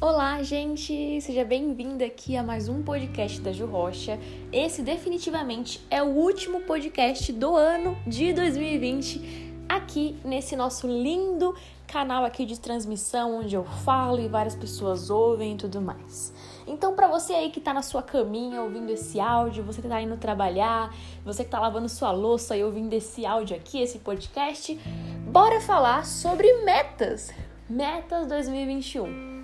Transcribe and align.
Olá, 0.00 0.40
gente! 0.44 1.20
Seja 1.20 1.44
bem-vinda 1.44 2.04
aqui 2.04 2.36
a 2.36 2.42
mais 2.44 2.68
um 2.68 2.84
podcast 2.84 3.40
da 3.40 3.50
Ju 3.50 3.66
Rocha. 3.66 4.16
Esse 4.52 4.80
definitivamente 4.80 5.84
é 5.90 6.00
o 6.00 6.06
último 6.06 6.60
podcast 6.60 7.32
do 7.32 7.56
ano 7.56 7.98
de 8.06 8.32
2020 8.32 9.64
aqui 9.68 10.16
nesse 10.24 10.54
nosso 10.54 10.86
lindo 10.86 11.52
canal 11.88 12.24
aqui 12.24 12.46
de 12.46 12.60
transmissão 12.60 13.40
onde 13.40 13.56
eu 13.56 13.64
falo 13.64 14.20
e 14.20 14.28
várias 14.28 14.54
pessoas 14.54 15.10
ouvem 15.10 15.54
e 15.54 15.56
tudo 15.56 15.80
mais. 15.80 16.32
Então, 16.64 16.94
para 16.94 17.08
você 17.08 17.32
aí 17.32 17.50
que 17.50 17.60
tá 17.60 17.74
na 17.74 17.82
sua 17.82 18.00
caminha 18.00 18.62
ouvindo 18.62 18.90
esse 18.90 19.18
áudio, 19.18 19.64
você 19.64 19.82
que 19.82 19.88
tá 19.88 20.00
indo 20.00 20.16
trabalhar, 20.16 20.94
você 21.24 21.42
que 21.42 21.50
tá 21.50 21.58
lavando 21.58 21.88
sua 21.88 22.12
louça 22.12 22.56
e 22.56 22.62
ouvindo 22.62 22.92
esse 22.92 23.26
áudio 23.26 23.56
aqui, 23.56 23.80
esse 23.80 23.98
podcast, 23.98 24.78
bora 25.26 25.60
falar 25.60 26.06
sobre 26.06 26.52
metas. 26.62 27.32
Metas 27.68 28.28
2021. 28.28 29.37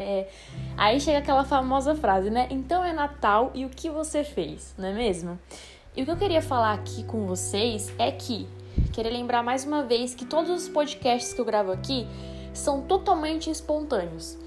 É, 0.00 0.28
aí 0.78 0.98
chega 0.98 1.18
aquela 1.18 1.44
famosa 1.44 1.94
frase, 1.94 2.30
né? 2.30 2.48
Então 2.50 2.82
é 2.82 2.90
Natal 2.90 3.50
e 3.54 3.66
o 3.66 3.68
que 3.68 3.90
você 3.90 4.24
fez, 4.24 4.74
não 4.78 4.88
é 4.88 4.94
mesmo? 4.94 5.38
E 5.94 6.00
o 6.00 6.06
que 6.06 6.10
eu 6.10 6.16
queria 6.16 6.40
falar 6.40 6.72
aqui 6.72 7.04
com 7.04 7.26
vocês 7.26 7.92
é 7.98 8.10
que 8.10 8.48
queria 8.94 9.12
lembrar 9.12 9.42
mais 9.42 9.64
uma 9.64 9.82
vez 9.82 10.14
que 10.14 10.24
todos 10.24 10.50
os 10.50 10.68
podcasts 10.70 11.34
que 11.34 11.40
eu 11.40 11.44
gravo 11.44 11.70
aqui 11.70 12.06
são 12.54 12.80
totalmente 12.80 13.50
espontâneos. 13.50 14.38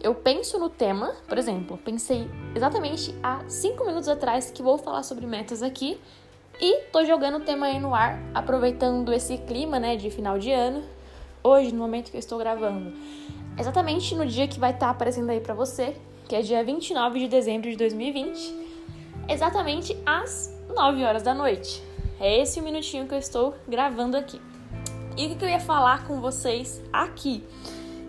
Eu 0.00 0.14
penso 0.14 0.60
no 0.60 0.70
tema, 0.70 1.12
por 1.28 1.36
exemplo, 1.36 1.76
pensei 1.78 2.30
exatamente 2.54 3.12
há 3.20 3.42
cinco 3.48 3.84
minutos 3.84 4.08
atrás 4.08 4.50
que 4.50 4.62
vou 4.62 4.78
falar 4.78 5.02
sobre 5.02 5.26
metas 5.26 5.60
aqui 5.60 6.00
e 6.60 6.82
tô 6.92 7.04
jogando 7.04 7.38
o 7.38 7.40
tema 7.40 7.66
aí 7.66 7.80
no 7.80 7.94
ar, 7.94 8.20
aproveitando 8.32 9.12
esse 9.12 9.38
clima, 9.38 9.80
né, 9.80 9.96
de 9.96 10.08
final 10.08 10.38
de 10.38 10.52
ano, 10.52 10.84
hoje, 11.42 11.72
no 11.72 11.78
momento 11.78 12.10
que 12.10 12.16
eu 12.16 12.20
estou 12.20 12.38
gravando. 12.38 12.92
Exatamente 13.58 14.14
no 14.14 14.26
dia 14.26 14.48
que 14.48 14.58
vai 14.58 14.70
estar 14.70 14.86
tá 14.86 14.92
aparecendo 14.92 15.30
aí 15.30 15.40
para 15.40 15.54
você, 15.54 15.96
que 16.28 16.34
é 16.34 16.42
dia 16.42 16.62
29 16.64 17.18
de 17.20 17.28
dezembro 17.28 17.70
de 17.70 17.76
2020, 17.76 18.54
exatamente 19.28 19.96
às 20.06 20.56
9 20.74 21.04
horas 21.04 21.22
da 21.22 21.34
noite. 21.34 21.82
É 22.18 22.38
esse 22.38 22.60
o 22.60 22.62
minutinho 22.62 23.06
que 23.06 23.14
eu 23.14 23.18
estou 23.18 23.54
gravando 23.66 24.16
aqui. 24.16 24.40
E 25.16 25.26
o 25.26 25.36
que 25.36 25.44
eu 25.44 25.48
ia 25.48 25.60
falar 25.60 26.06
com 26.06 26.20
vocês 26.20 26.80
aqui? 26.92 27.44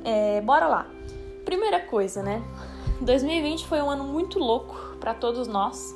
É, 0.04 0.42
bora 0.42 0.68
lá. 0.68 0.88
Primeira 1.46 1.80
coisa, 1.80 2.22
né? 2.22 2.44
2020 3.02 3.66
foi 3.66 3.82
um 3.82 3.90
ano 3.90 4.04
muito 4.04 4.38
louco 4.38 4.96
para 5.00 5.14
todos 5.14 5.48
nós, 5.48 5.96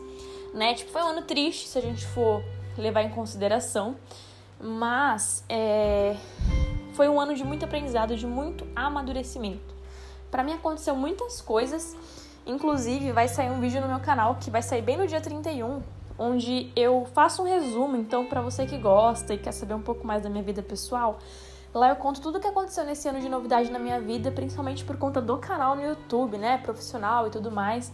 né? 0.53 0.73
Tipo, 0.73 0.91
foi 0.91 1.03
um 1.03 1.09
ano 1.09 1.21
triste 1.21 1.67
se 1.67 1.77
a 1.77 1.81
gente 1.81 2.05
for 2.07 2.43
levar 2.77 3.03
em 3.03 3.09
consideração, 3.09 3.95
mas 4.59 5.43
é, 5.47 6.15
foi 6.95 7.09
um 7.09 7.19
ano 7.19 7.35
de 7.35 7.43
muito 7.43 7.65
aprendizado, 7.65 8.15
de 8.15 8.25
muito 8.25 8.65
amadurecimento. 8.75 9.75
Para 10.31 10.43
mim 10.43 10.53
aconteceu 10.53 10.95
muitas 10.95 11.41
coisas, 11.41 11.95
inclusive 12.45 13.11
vai 13.11 13.27
sair 13.27 13.51
um 13.51 13.59
vídeo 13.59 13.81
no 13.81 13.87
meu 13.87 13.99
canal 13.99 14.35
que 14.35 14.49
vai 14.49 14.61
sair 14.61 14.81
bem 14.81 14.95
no 14.95 15.05
dia 15.05 15.19
31, 15.19 15.81
onde 16.17 16.71
eu 16.75 17.05
faço 17.13 17.43
um 17.43 17.45
resumo, 17.45 17.97
então 17.97 18.25
para 18.25 18.41
você 18.41 18.65
que 18.65 18.77
gosta 18.77 19.33
e 19.33 19.37
quer 19.37 19.51
saber 19.51 19.73
um 19.73 19.81
pouco 19.81 20.07
mais 20.07 20.23
da 20.23 20.29
minha 20.29 20.43
vida 20.43 20.63
pessoal, 20.63 21.19
Lá 21.73 21.89
eu 21.89 21.97
conto 21.97 22.21
tudo 22.21 22.37
o 22.37 22.39
que 22.39 22.47
aconteceu 22.47 22.85
nesse 22.85 23.05
ano 23.09 23.19
de 23.19 23.27
novidade 23.27 23.69
na 23.69 23.77
minha 23.77 23.99
vida, 23.99 24.31
principalmente 24.31 24.85
por 24.85 24.95
conta 24.95 25.19
do 25.19 25.37
canal 25.37 25.75
no 25.75 25.83
YouTube, 25.83 26.37
né, 26.37 26.57
profissional 26.59 27.27
e 27.27 27.29
tudo 27.29 27.51
mais. 27.51 27.91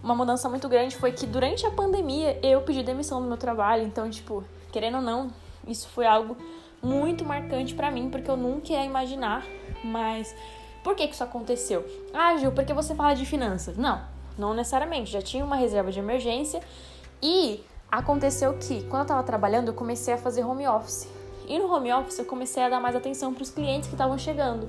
Uma 0.00 0.14
mudança 0.14 0.48
muito 0.48 0.68
grande 0.68 0.94
foi 0.94 1.10
que 1.10 1.26
durante 1.26 1.66
a 1.66 1.72
pandemia 1.72 2.38
eu 2.40 2.62
pedi 2.62 2.84
demissão 2.84 3.20
do 3.20 3.26
meu 3.26 3.36
trabalho, 3.36 3.82
então, 3.82 4.08
tipo, 4.08 4.44
querendo 4.70 4.98
ou 4.98 5.02
não, 5.02 5.28
isso 5.66 5.88
foi 5.88 6.06
algo 6.06 6.36
muito 6.86 7.24
marcante 7.24 7.74
para 7.74 7.90
mim, 7.90 8.08
porque 8.08 8.30
eu 8.30 8.36
nunca 8.36 8.72
ia 8.72 8.84
imaginar, 8.84 9.44
mas 9.84 10.34
por 10.84 10.94
que 10.94 11.08
que 11.08 11.14
isso 11.14 11.24
aconteceu? 11.24 11.84
Ah, 12.14 12.36
Gil, 12.36 12.52
porque 12.52 12.72
você 12.72 12.94
fala 12.94 13.14
de 13.14 13.26
finanças? 13.26 13.76
Não, 13.76 14.00
não 14.38 14.54
necessariamente, 14.54 15.10
já 15.10 15.20
tinha 15.20 15.44
uma 15.44 15.56
reserva 15.56 15.90
de 15.90 15.98
emergência 15.98 16.62
e 17.20 17.60
aconteceu 17.90 18.54
que 18.54 18.84
quando 18.84 19.02
eu 19.02 19.06
tava 19.08 19.22
trabalhando, 19.24 19.68
eu 19.68 19.74
comecei 19.74 20.14
a 20.14 20.18
fazer 20.18 20.44
home 20.44 20.66
office. 20.66 21.08
E 21.48 21.58
no 21.58 21.72
home 21.72 21.92
office 21.92 22.18
eu 22.18 22.24
comecei 22.24 22.62
a 22.62 22.68
dar 22.68 22.80
mais 22.80 22.94
atenção 22.94 23.34
para 23.34 23.42
os 23.42 23.50
clientes 23.50 23.88
que 23.88 23.94
estavam 23.94 24.16
chegando. 24.16 24.68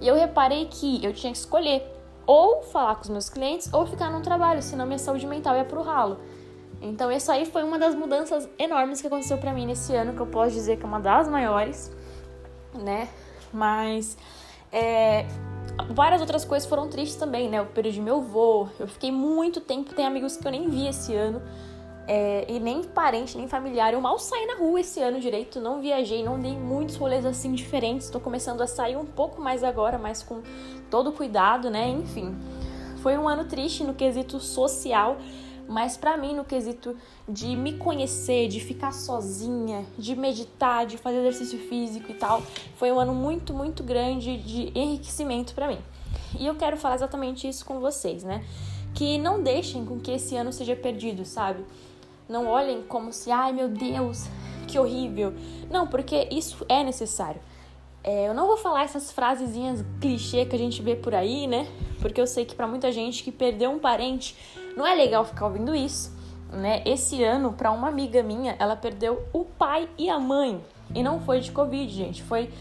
E 0.00 0.08
eu 0.08 0.16
reparei 0.16 0.66
que 0.66 1.04
eu 1.04 1.12
tinha 1.12 1.32
que 1.32 1.38
escolher 1.38 1.84
ou 2.26 2.62
falar 2.62 2.96
com 2.96 3.02
os 3.02 3.08
meus 3.08 3.28
clientes 3.28 3.72
ou 3.72 3.86
ficar 3.86 4.10
no 4.10 4.20
trabalho, 4.20 4.62
senão 4.62 4.86
minha 4.86 4.98
saúde 4.98 5.26
mental 5.26 5.56
ia 5.56 5.64
pro 5.64 5.82
ralo. 5.82 6.18
Então, 6.82 7.12
isso 7.12 7.30
aí 7.30 7.46
foi 7.46 7.62
uma 7.62 7.78
das 7.78 7.94
mudanças 7.94 8.48
enormes 8.58 9.00
que 9.00 9.06
aconteceu 9.06 9.38
para 9.38 9.52
mim 9.52 9.64
nesse 9.64 9.94
ano, 9.94 10.12
que 10.14 10.20
eu 10.20 10.26
posso 10.26 10.50
dizer 10.52 10.76
que 10.76 10.82
é 10.82 10.86
uma 10.86 10.98
das 10.98 11.28
maiores, 11.28 11.92
né? 12.74 13.08
Mas 13.52 14.16
é, 14.72 15.24
várias 15.90 16.20
outras 16.20 16.44
coisas 16.44 16.68
foram 16.68 16.88
tristes 16.88 17.16
também, 17.16 17.48
né? 17.48 17.60
Eu 17.60 17.66
perdi 17.66 18.00
meu 18.00 18.20
voo, 18.20 18.68
eu 18.80 18.88
fiquei 18.88 19.12
muito 19.12 19.60
tempo, 19.60 19.94
tem 19.94 20.04
amigos 20.04 20.36
que 20.36 20.46
eu 20.46 20.50
nem 20.50 20.68
vi 20.68 20.88
esse 20.88 21.14
ano. 21.14 21.40
É, 22.08 22.46
e 22.48 22.58
nem 22.58 22.82
parente, 22.82 23.36
nem 23.36 23.46
familiar. 23.46 23.92
Eu 23.92 24.00
mal 24.00 24.18
saí 24.18 24.44
na 24.44 24.56
rua 24.56 24.80
esse 24.80 25.00
ano 25.00 25.20
direito, 25.20 25.60
não 25.60 25.80
viajei, 25.80 26.24
não 26.24 26.36
dei 26.36 26.56
muitos 26.56 26.96
rolês 26.96 27.24
assim 27.24 27.52
diferentes. 27.52 28.06
Estou 28.06 28.20
começando 28.20 28.60
a 28.60 28.66
sair 28.66 28.96
um 28.96 29.04
pouco 29.04 29.40
mais 29.40 29.62
agora, 29.62 29.98
mas 29.98 30.20
com 30.20 30.42
todo 30.90 31.12
cuidado, 31.12 31.70
né? 31.70 31.88
Enfim, 31.88 32.36
foi 33.02 33.16
um 33.16 33.28
ano 33.28 33.44
triste 33.44 33.84
no 33.84 33.94
quesito 33.94 34.40
social, 34.40 35.16
mas 35.68 35.96
para 35.96 36.16
mim 36.16 36.34
no 36.34 36.44
quesito 36.44 36.96
de 37.28 37.56
me 37.56 37.74
conhecer, 37.74 38.48
de 38.48 38.60
ficar 38.60 38.92
sozinha, 38.92 39.84
de 39.98 40.14
meditar, 40.16 40.86
de 40.86 40.98
fazer 40.98 41.18
exercício 41.18 41.58
físico 41.58 42.10
e 42.10 42.14
tal, 42.14 42.42
foi 42.76 42.92
um 42.92 42.98
ano 42.98 43.14
muito, 43.14 43.54
muito 43.54 43.82
grande 43.82 44.36
de 44.38 44.72
enriquecimento 44.78 45.54
para 45.54 45.68
mim. 45.68 45.78
E 46.38 46.46
eu 46.46 46.54
quero 46.54 46.76
falar 46.76 46.96
exatamente 46.96 47.48
isso 47.48 47.64
com 47.64 47.80
vocês, 47.80 48.24
né? 48.24 48.44
Que 48.94 49.18
não 49.18 49.42
deixem 49.42 49.84
com 49.84 49.98
que 49.98 50.10
esse 50.10 50.36
ano 50.36 50.52
seja 50.52 50.76
perdido, 50.76 51.24
sabe? 51.24 51.64
Não 52.28 52.46
olhem 52.46 52.82
como 52.82 53.12
se, 53.12 53.30
ai 53.30 53.52
meu 53.52 53.68
Deus, 53.68 54.26
que 54.66 54.78
horrível. 54.78 55.34
Não, 55.70 55.86
porque 55.86 56.28
isso 56.30 56.64
é 56.68 56.82
necessário. 56.82 57.40
É, 58.04 58.28
eu 58.28 58.34
não 58.34 58.48
vou 58.48 58.56
falar 58.56 58.82
essas 58.82 59.12
frasezinhas 59.12 59.84
clichê 60.00 60.44
que 60.44 60.56
a 60.56 60.58
gente 60.58 60.82
vê 60.82 60.96
por 60.96 61.14
aí, 61.14 61.46
né? 61.46 61.68
Porque 62.00 62.20
eu 62.20 62.26
sei 62.26 62.44
que 62.44 62.54
para 62.54 62.66
muita 62.66 62.90
gente 62.90 63.22
que 63.22 63.30
perdeu 63.30 63.70
um 63.70 63.78
parente, 63.78 64.36
não 64.76 64.86
é 64.86 64.94
legal 64.94 65.24
ficar 65.24 65.46
ouvindo 65.46 65.74
isso, 65.74 66.12
né? 66.50 66.82
Esse 66.84 67.22
ano, 67.22 67.52
para 67.52 67.70
uma 67.70 67.88
amiga 67.88 68.22
minha, 68.22 68.56
ela 68.58 68.76
perdeu 68.76 69.24
o 69.32 69.44
pai 69.44 69.88
e 69.98 70.08
a 70.08 70.18
mãe. 70.18 70.62
E 70.94 71.02
não 71.02 71.20
foi 71.20 71.40
de 71.40 71.50
Covid, 71.50 71.92
gente. 71.92 72.22
Foi 72.22 72.52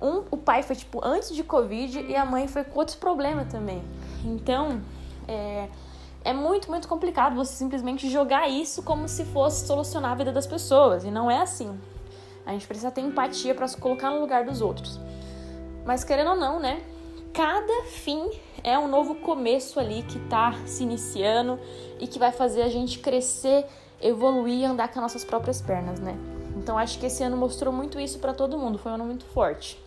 um, 0.00 0.22
o 0.30 0.36
pai 0.36 0.62
foi 0.62 0.76
tipo 0.76 1.00
antes 1.04 1.34
de 1.34 1.42
Covid 1.42 2.00
e 2.00 2.16
a 2.16 2.24
mãe 2.24 2.48
foi 2.48 2.64
com 2.64 2.78
outros 2.78 2.96
problemas 2.96 3.50
também. 3.50 3.82
Então, 4.24 4.80
é, 5.26 5.68
é 6.24 6.32
muito, 6.32 6.70
muito 6.70 6.88
complicado 6.88 7.34
você 7.34 7.52
simplesmente 7.52 8.08
jogar 8.10 8.48
isso 8.48 8.82
como 8.82 9.08
se 9.08 9.24
fosse 9.24 9.66
solucionar 9.66 10.12
a 10.12 10.14
vida 10.14 10.32
das 10.32 10.46
pessoas. 10.46 11.04
E 11.04 11.10
não 11.10 11.30
é 11.30 11.40
assim. 11.40 11.78
A 12.44 12.52
gente 12.52 12.66
precisa 12.66 12.90
ter 12.90 13.00
empatia 13.00 13.54
para 13.54 13.66
se 13.66 13.76
colocar 13.76 14.10
no 14.10 14.20
lugar 14.20 14.44
dos 14.44 14.60
outros. 14.60 15.00
Mas 15.84 16.04
querendo 16.04 16.30
ou 16.30 16.36
não, 16.36 16.60
né? 16.60 16.82
Cada 17.32 17.84
fim 17.84 18.30
é 18.66 18.76
um 18.76 18.88
novo 18.88 19.14
começo 19.14 19.78
ali 19.78 20.02
que 20.02 20.18
tá 20.28 20.52
se 20.66 20.82
iniciando 20.82 21.56
e 22.00 22.08
que 22.08 22.18
vai 22.18 22.32
fazer 22.32 22.62
a 22.62 22.68
gente 22.68 22.98
crescer, 22.98 23.64
evoluir 24.02 24.58
e 24.58 24.64
andar 24.64 24.88
com 24.88 24.98
as 24.98 25.02
nossas 25.02 25.24
próprias 25.24 25.62
pernas, 25.62 26.00
né? 26.00 26.18
Então 26.56 26.76
acho 26.76 26.98
que 26.98 27.06
esse 27.06 27.22
ano 27.22 27.36
mostrou 27.36 27.72
muito 27.72 28.00
isso 28.00 28.18
para 28.18 28.34
todo 28.34 28.58
mundo, 28.58 28.76
foi 28.76 28.90
um 28.90 28.96
ano 28.96 29.04
muito 29.04 29.24
forte. 29.26 29.80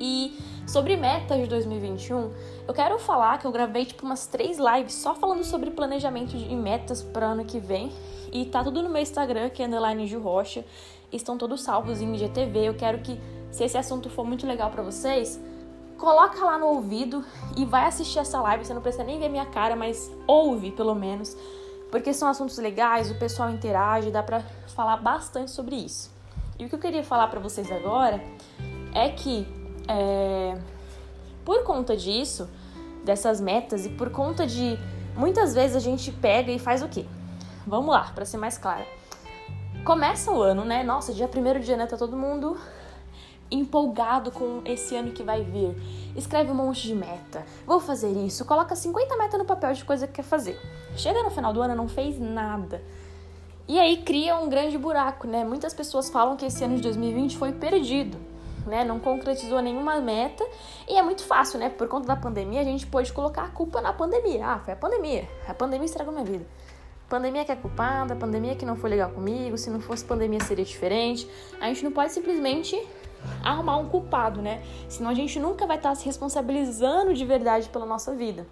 E 0.00 0.36
sobre 0.66 0.96
metas 0.96 1.38
de 1.38 1.46
2021, 1.46 2.32
eu 2.66 2.74
quero 2.74 2.98
falar 2.98 3.38
que 3.38 3.46
eu 3.46 3.52
gravei 3.52 3.84
tipo 3.84 4.04
umas 4.04 4.26
três 4.26 4.58
lives 4.58 4.94
só 4.94 5.14
falando 5.14 5.44
sobre 5.44 5.70
planejamento 5.70 6.36
de 6.36 6.56
metas 6.56 7.02
para 7.02 7.26
ano 7.26 7.44
que 7.44 7.60
vem. 7.60 7.92
E 8.32 8.44
tá 8.46 8.64
tudo 8.64 8.82
no 8.82 8.88
meu 8.88 9.02
Instagram, 9.02 9.50
que 9.50 9.62
é 9.62 9.66
underline 9.66 10.06
de 10.06 10.16
Rocha. 10.16 10.64
Estão 11.12 11.38
todos 11.38 11.62
salvos 11.62 12.00
em 12.00 12.12
IGTV. 12.14 12.68
Eu 12.68 12.74
quero 12.74 12.98
que, 13.00 13.20
se 13.52 13.62
esse 13.62 13.76
assunto 13.76 14.08
for 14.08 14.24
muito 14.24 14.46
legal 14.46 14.70
para 14.70 14.82
vocês, 14.82 15.38
coloca 16.00 16.42
lá 16.42 16.58
no 16.58 16.66
ouvido 16.66 17.22
e 17.56 17.64
vai 17.64 17.84
assistir 17.84 18.18
essa 18.18 18.40
live. 18.40 18.64
Você 18.64 18.72
não 18.72 18.80
precisa 18.80 19.04
nem 19.04 19.18
ver 19.18 19.28
minha 19.28 19.46
cara, 19.46 19.76
mas 19.76 20.10
ouve 20.26 20.72
pelo 20.72 20.94
menos. 20.94 21.36
Porque 21.90 22.14
são 22.14 22.28
assuntos 22.28 22.56
legais, 22.58 23.10
o 23.10 23.18
pessoal 23.18 23.50
interage, 23.50 24.10
dá 24.10 24.22
pra 24.22 24.40
falar 24.74 24.96
bastante 24.96 25.50
sobre 25.50 25.76
isso. 25.76 26.10
E 26.58 26.64
o 26.64 26.68
que 26.68 26.74
eu 26.74 26.78
queria 26.78 27.04
falar 27.04 27.28
para 27.28 27.38
vocês 27.38 27.70
agora 27.70 28.22
é 28.94 29.10
que 29.10 29.46
é, 29.86 30.56
por 31.44 31.62
conta 31.64 31.96
disso, 31.96 32.48
dessas 33.04 33.40
metas 33.40 33.84
e 33.84 33.90
por 33.90 34.10
conta 34.10 34.46
de 34.46 34.78
muitas 35.16 35.54
vezes 35.54 35.76
a 35.76 35.80
gente 35.80 36.10
pega 36.12 36.50
e 36.50 36.58
faz 36.58 36.82
o 36.82 36.88
quê? 36.88 37.04
Vamos 37.66 37.92
lá, 37.92 38.10
para 38.14 38.24
ser 38.24 38.38
mais 38.38 38.56
clara. 38.56 38.86
Começa 39.84 40.30
o 40.30 40.40
ano, 40.40 40.64
né? 40.64 40.82
Nossa, 40.82 41.12
dia 41.12 41.28
1 41.28 41.60
de 41.60 41.66
janeiro 41.66 41.90
tá 41.90 41.96
todo 41.96 42.16
mundo 42.16 42.56
empolgado 43.50 44.30
com 44.30 44.62
esse 44.64 44.94
ano 44.96 45.12
que 45.12 45.22
vai 45.22 45.42
vir. 45.42 45.74
Escreve 46.16 46.50
um 46.50 46.54
monte 46.54 46.86
de 46.86 46.94
meta. 46.94 47.44
Vou 47.66 47.80
fazer 47.80 48.10
isso. 48.10 48.44
Coloca 48.44 48.74
50 48.74 49.16
metas 49.16 49.38
no 49.38 49.44
papel 49.44 49.72
de 49.72 49.84
coisa 49.84 50.06
que 50.06 50.14
quer 50.14 50.24
fazer. 50.24 50.58
Chega 50.96 51.22
no 51.22 51.30
final 51.30 51.52
do 51.52 51.62
ano, 51.62 51.74
não 51.74 51.88
fez 51.88 52.18
nada. 52.18 52.82
E 53.68 53.78
aí 53.78 53.98
cria 53.98 54.36
um 54.36 54.48
grande 54.48 54.76
buraco, 54.76 55.26
né? 55.26 55.44
Muitas 55.44 55.72
pessoas 55.72 56.10
falam 56.10 56.36
que 56.36 56.46
esse 56.46 56.64
ano 56.64 56.76
de 56.76 56.82
2020 56.82 57.36
foi 57.36 57.52
perdido 57.52 58.30
né? 58.66 58.84
Não 58.84 58.98
concretizou 58.98 59.60
nenhuma 59.60 60.00
meta. 60.00 60.46
E 60.88 60.96
é 60.96 61.02
muito 61.02 61.22
fácil, 61.24 61.58
né? 61.58 61.68
Por 61.68 61.88
conta 61.88 62.06
da 62.06 62.16
pandemia, 62.16 62.60
a 62.60 62.64
gente 62.64 62.86
pode 62.86 63.12
colocar 63.12 63.44
a 63.44 63.48
culpa 63.48 63.80
na 63.80 63.92
pandemia. 63.92 64.46
Ah, 64.46 64.58
foi 64.60 64.74
a 64.74 64.76
pandemia. 64.76 65.28
A 65.46 65.54
pandemia 65.54 65.86
estragou 65.86 66.12
minha 66.12 66.24
vida. 66.24 66.46
Pandemia 67.08 67.44
que 67.44 67.50
é 67.50 67.56
culpada, 67.56 68.14
pandemia 68.14 68.54
que 68.54 68.64
não 68.64 68.76
foi 68.76 68.88
legal 68.90 69.10
comigo, 69.10 69.58
se 69.58 69.68
não 69.68 69.80
fosse 69.80 70.04
pandemia 70.04 70.38
seria 70.44 70.64
diferente. 70.64 71.28
A 71.60 71.66
gente 71.66 71.82
não 71.82 71.90
pode 71.90 72.12
simplesmente 72.12 72.80
arrumar 73.42 73.76
um 73.76 73.88
culpado, 73.88 74.40
né? 74.42 74.62
Senão 74.88 75.10
a 75.10 75.14
gente 75.14 75.38
nunca 75.38 75.66
vai 75.66 75.76
estar 75.76 75.94
se 75.94 76.04
responsabilizando 76.04 77.14
de 77.14 77.24
verdade 77.24 77.68
pela 77.68 77.86
nossa 77.86 78.14
vida. 78.14 78.46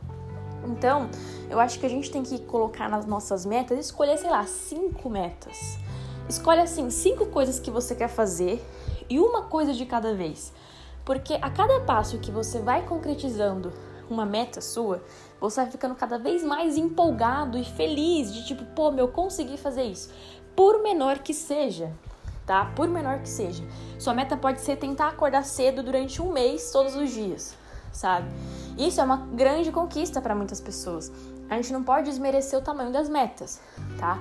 Então, 0.64 1.08
eu 1.48 1.58
acho 1.58 1.78
que 1.78 1.86
a 1.86 1.88
gente 1.88 2.10
tem 2.10 2.22
que 2.22 2.38
colocar 2.40 2.88
nas 2.88 3.06
nossas 3.06 3.46
metas, 3.46 3.78
escolher, 3.78 4.18
sei 4.18 4.30
lá, 4.30 4.44
cinco 4.44 5.08
metas. 5.08 5.78
Escolhe 6.28 6.60
assim, 6.60 6.90
cinco 6.90 7.26
coisas 7.26 7.58
que 7.58 7.70
você 7.70 7.94
quer 7.94 8.08
fazer 8.08 8.62
e 9.08 9.18
uma 9.18 9.42
coisa 9.42 9.72
de 9.72 9.86
cada 9.86 10.14
vez. 10.14 10.52
Porque 11.04 11.34
a 11.34 11.48
cada 11.48 11.80
passo 11.80 12.18
que 12.18 12.30
você 12.30 12.60
vai 12.60 12.84
concretizando 12.84 13.72
uma 14.10 14.26
meta 14.26 14.60
sua, 14.60 15.02
você 15.40 15.62
vai 15.62 15.70
ficando 15.70 15.94
cada 15.94 16.18
vez 16.18 16.42
mais 16.42 16.76
empolgado 16.76 17.56
e 17.56 17.64
feliz 17.64 18.32
de 18.32 18.46
tipo, 18.46 18.64
pô, 18.74 18.90
meu, 18.90 19.08
consegui 19.08 19.56
fazer 19.56 19.84
isso. 19.84 20.10
Por 20.54 20.82
menor 20.82 21.20
que 21.20 21.32
seja, 21.32 21.92
tá? 22.48 22.72
Por 22.74 22.88
menor 22.88 23.18
que 23.18 23.28
seja. 23.28 23.62
Sua 23.98 24.14
meta 24.14 24.34
pode 24.34 24.62
ser 24.62 24.76
tentar 24.76 25.08
acordar 25.08 25.44
cedo 25.44 25.82
durante 25.82 26.22
um 26.22 26.32
mês, 26.32 26.72
todos 26.72 26.96
os 26.96 27.10
dias, 27.10 27.54
sabe? 27.92 28.26
Isso 28.78 29.02
é 29.02 29.04
uma 29.04 29.18
grande 29.34 29.70
conquista 29.70 30.18
para 30.18 30.34
muitas 30.34 30.58
pessoas. 30.58 31.12
A 31.50 31.56
gente 31.56 31.74
não 31.74 31.84
pode 31.84 32.08
desmerecer 32.08 32.58
o 32.58 32.62
tamanho 32.62 32.90
das 32.90 33.06
metas, 33.06 33.60
tá? 33.98 34.18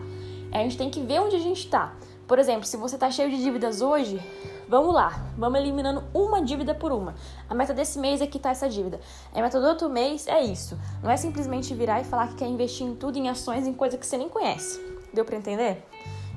A 0.51 0.57
gente 0.57 0.77
tem 0.77 0.89
que 0.89 0.99
ver 0.99 1.21
onde 1.21 1.37
a 1.37 1.39
gente 1.39 1.69
tá. 1.69 1.93
Por 2.27 2.37
exemplo, 2.37 2.65
se 2.65 2.75
você 2.75 2.97
tá 2.97 3.09
cheio 3.09 3.29
de 3.29 3.41
dívidas 3.41 3.81
hoje, 3.81 4.19
vamos 4.67 4.93
lá, 4.93 5.25
vamos 5.37 5.57
eliminando 5.59 6.03
uma 6.13 6.41
dívida 6.41 6.75
por 6.75 6.91
uma. 6.91 7.15
A 7.49 7.55
meta 7.55 7.73
desse 7.73 7.97
mês 7.97 8.19
é 8.19 8.27
quitar 8.27 8.51
essa 8.51 8.67
dívida. 8.67 8.99
A 9.33 9.41
meta 9.41 9.57
do 9.57 9.67
outro 9.67 9.89
mês 9.89 10.27
é 10.27 10.43
isso. 10.43 10.77
Não 11.01 11.09
é 11.09 11.15
simplesmente 11.15 11.73
virar 11.73 12.01
e 12.01 12.03
falar 12.03 12.27
que 12.27 12.35
quer 12.35 12.47
investir 12.47 12.85
em 12.85 12.93
tudo, 12.93 13.17
em 13.17 13.29
ações, 13.29 13.65
em 13.65 13.73
coisa 13.73 13.97
que 13.97 14.05
você 14.05 14.17
nem 14.17 14.27
conhece. 14.27 14.81
Deu 15.13 15.23
para 15.23 15.37
entender? 15.37 15.85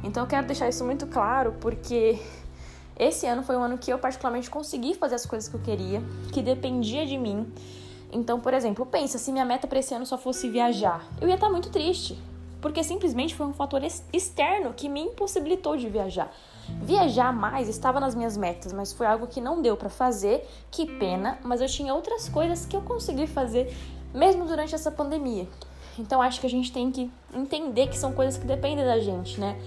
Então 0.02 0.22
eu 0.24 0.26
quero 0.28 0.46
deixar 0.46 0.68
isso 0.68 0.84
muito 0.84 1.06
claro 1.06 1.54
porque 1.60 2.18
esse 2.98 3.26
ano 3.26 3.42
foi 3.42 3.56
um 3.56 3.62
ano 3.62 3.78
que 3.78 3.92
eu 3.92 3.98
particularmente 3.98 4.50
consegui 4.50 4.94
fazer 4.94 5.14
as 5.14 5.26
coisas 5.26 5.48
que 5.48 5.56
eu 5.56 5.60
queria, 5.60 6.02
que 6.32 6.42
dependia 6.42 7.06
de 7.06 7.16
mim. 7.16 7.50
Então, 8.12 8.40
por 8.40 8.52
exemplo, 8.52 8.84
pensa 8.84 9.18
se 9.18 9.30
minha 9.30 9.44
meta 9.44 9.66
para 9.66 9.78
esse 9.78 9.94
ano 9.94 10.04
só 10.04 10.18
fosse 10.18 10.48
viajar. 10.48 11.06
Eu 11.20 11.28
ia 11.28 11.34
estar 11.34 11.46
tá 11.46 11.52
muito 11.52 11.70
triste 11.70 12.18
porque 12.60 12.84
simplesmente 12.84 13.34
foi 13.34 13.46
um 13.46 13.52
fator 13.52 13.82
externo 14.12 14.74
que 14.74 14.88
me 14.88 15.00
impossibilitou 15.00 15.76
de 15.76 15.88
viajar. 15.88 16.30
Viajar 16.82 17.32
mais 17.32 17.68
estava 17.68 17.98
nas 17.98 18.14
minhas 18.14 18.36
metas, 18.36 18.72
mas 18.72 18.92
foi 18.92 19.06
algo 19.06 19.26
que 19.26 19.40
não 19.40 19.62
deu 19.62 19.76
para 19.76 19.88
fazer. 19.88 20.46
Que 20.70 20.86
pena, 20.86 21.38
mas 21.42 21.60
eu 21.60 21.66
tinha 21.66 21.94
outras 21.94 22.28
coisas 22.28 22.66
que 22.66 22.76
eu 22.76 22.82
consegui 22.82 23.26
fazer 23.26 23.74
mesmo 24.12 24.44
durante 24.44 24.74
essa 24.74 24.90
pandemia. 24.90 25.48
Então 25.98 26.20
acho 26.20 26.40
que 26.40 26.46
a 26.46 26.50
gente 26.50 26.72
tem 26.72 26.90
que 26.90 27.10
entender 27.34 27.88
que 27.88 27.98
são 27.98 28.12
coisas 28.12 28.36
que 28.36 28.46
dependem 28.46 28.84
da 28.84 28.98
gente, 28.98 29.40
né? 29.40 29.58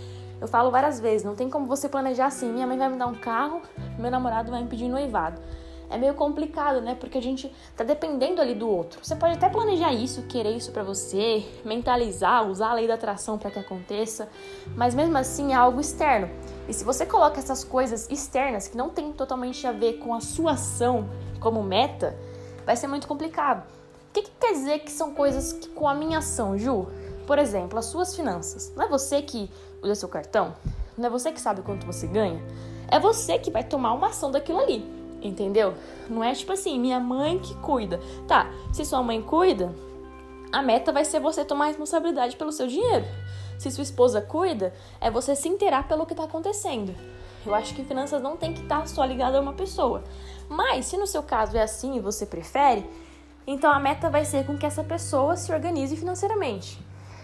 Eu 0.43 0.47
falo 0.49 0.69
várias 0.69 0.99
vezes, 0.99 1.23
não 1.23 1.35
tem 1.35 1.49
como 1.49 1.65
você 1.65 1.87
planejar 1.87 2.25
assim, 2.25 2.51
minha 2.51 2.67
mãe 2.67 2.77
vai 2.77 2.89
me 2.89 2.97
dar 2.97 3.07
um 3.07 3.15
carro, 3.15 3.61
meu 3.97 4.11
namorado 4.11 4.51
vai 4.51 4.61
me 4.61 4.67
pedir 4.67 4.89
noivado 4.89 5.39
é 5.93 5.97
meio 5.97 6.15
complicado, 6.15 6.81
né? 6.81 6.95
Porque 6.99 7.19
a 7.19 7.21
gente 7.21 7.53
tá 7.77 7.83
dependendo 7.83 8.41
ali 8.41 8.55
do 8.55 8.67
outro. 8.67 8.99
Você 9.03 9.15
pode 9.15 9.35
até 9.35 9.47
planejar 9.47 9.93
isso, 9.93 10.23
querer 10.23 10.55
isso 10.55 10.71
para 10.71 10.81
você, 10.81 11.45
mentalizar, 11.63 12.49
usar 12.49 12.71
a 12.71 12.73
lei 12.73 12.87
da 12.87 12.95
atração 12.95 13.37
para 13.37 13.51
que 13.51 13.59
aconteça, 13.59 14.27
mas 14.75 14.95
mesmo 14.95 15.15
assim 15.17 15.51
é 15.51 15.55
algo 15.55 15.79
externo. 15.79 16.27
E 16.67 16.73
se 16.73 16.83
você 16.83 17.05
coloca 17.05 17.39
essas 17.39 17.63
coisas 17.63 18.09
externas 18.09 18.67
que 18.67 18.75
não 18.75 18.89
tem 18.89 19.13
totalmente 19.13 19.67
a 19.67 19.71
ver 19.71 19.99
com 19.99 20.15
a 20.15 20.19
sua 20.19 20.53
ação 20.53 21.07
como 21.39 21.61
meta, 21.61 22.17
vai 22.65 22.75
ser 22.75 22.87
muito 22.87 23.07
complicado. 23.07 23.63
O 24.09 24.13
que, 24.13 24.23
que 24.23 24.31
quer 24.39 24.53
dizer 24.53 24.79
que 24.79 24.91
são 24.91 25.13
coisas 25.13 25.53
que, 25.53 25.69
com 25.69 25.87
a 25.87 25.93
minha 25.93 26.19
ação, 26.19 26.57
Ju? 26.57 26.87
Por 27.25 27.39
exemplo, 27.39 27.79
as 27.79 27.85
suas 27.85 28.15
finanças. 28.15 28.73
Não 28.75 28.85
é 28.85 28.87
você 28.87 29.21
que 29.21 29.49
usa 29.81 29.95
seu 29.95 30.09
cartão? 30.09 30.53
Não 30.97 31.07
é 31.07 31.09
você 31.09 31.31
que 31.31 31.39
sabe 31.39 31.61
quanto 31.61 31.85
você 31.85 32.05
ganha? 32.07 32.43
É 32.87 32.99
você 32.99 33.39
que 33.39 33.49
vai 33.49 33.63
tomar 33.63 33.93
uma 33.93 34.07
ação 34.07 34.31
daquilo 34.31 34.59
ali. 34.59 34.85
Entendeu? 35.21 35.73
Não 36.09 36.23
é 36.23 36.33
tipo 36.33 36.51
assim, 36.51 36.77
minha 36.77 36.99
mãe 36.99 37.39
que 37.39 37.55
cuida. 37.55 37.99
Tá, 38.27 38.51
se 38.73 38.83
sua 38.83 39.01
mãe 39.01 39.21
cuida, 39.21 39.73
a 40.51 40.61
meta 40.61 40.91
vai 40.91 41.05
ser 41.05 41.19
você 41.19 41.45
tomar 41.45 41.67
responsabilidade 41.67 42.35
pelo 42.35 42.51
seu 42.51 42.67
dinheiro. 42.67 43.05
Se 43.57 43.71
sua 43.71 43.83
esposa 43.83 44.21
cuida, 44.21 44.73
é 44.99 45.09
você 45.09 45.35
se 45.35 45.47
inteirar 45.47 45.87
pelo 45.87 46.05
que 46.05 46.13
tá 46.13 46.25
acontecendo. 46.25 46.93
Eu 47.45 47.55
acho 47.55 47.73
que 47.73 47.83
finanças 47.83 48.21
não 48.21 48.37
tem 48.37 48.53
que 48.53 48.61
estar 48.61 48.81
tá 48.81 48.85
só 48.85 49.03
ligada 49.05 49.37
a 49.37 49.41
uma 49.41 49.53
pessoa. 49.53 50.03
Mas 50.49 50.85
se 50.85 50.97
no 50.97 51.07
seu 51.07 51.23
caso 51.23 51.57
é 51.57 51.61
assim 51.61 51.95
e 51.95 51.99
você 51.99 52.25
prefere, 52.25 52.85
então 53.47 53.71
a 53.71 53.79
meta 53.79 54.09
vai 54.09 54.25
ser 54.25 54.45
com 54.45 54.57
que 54.57 54.65
essa 54.65 54.83
pessoa 54.83 55.35
se 55.35 55.51
organize 55.51 55.95
financeiramente. 55.95 56.79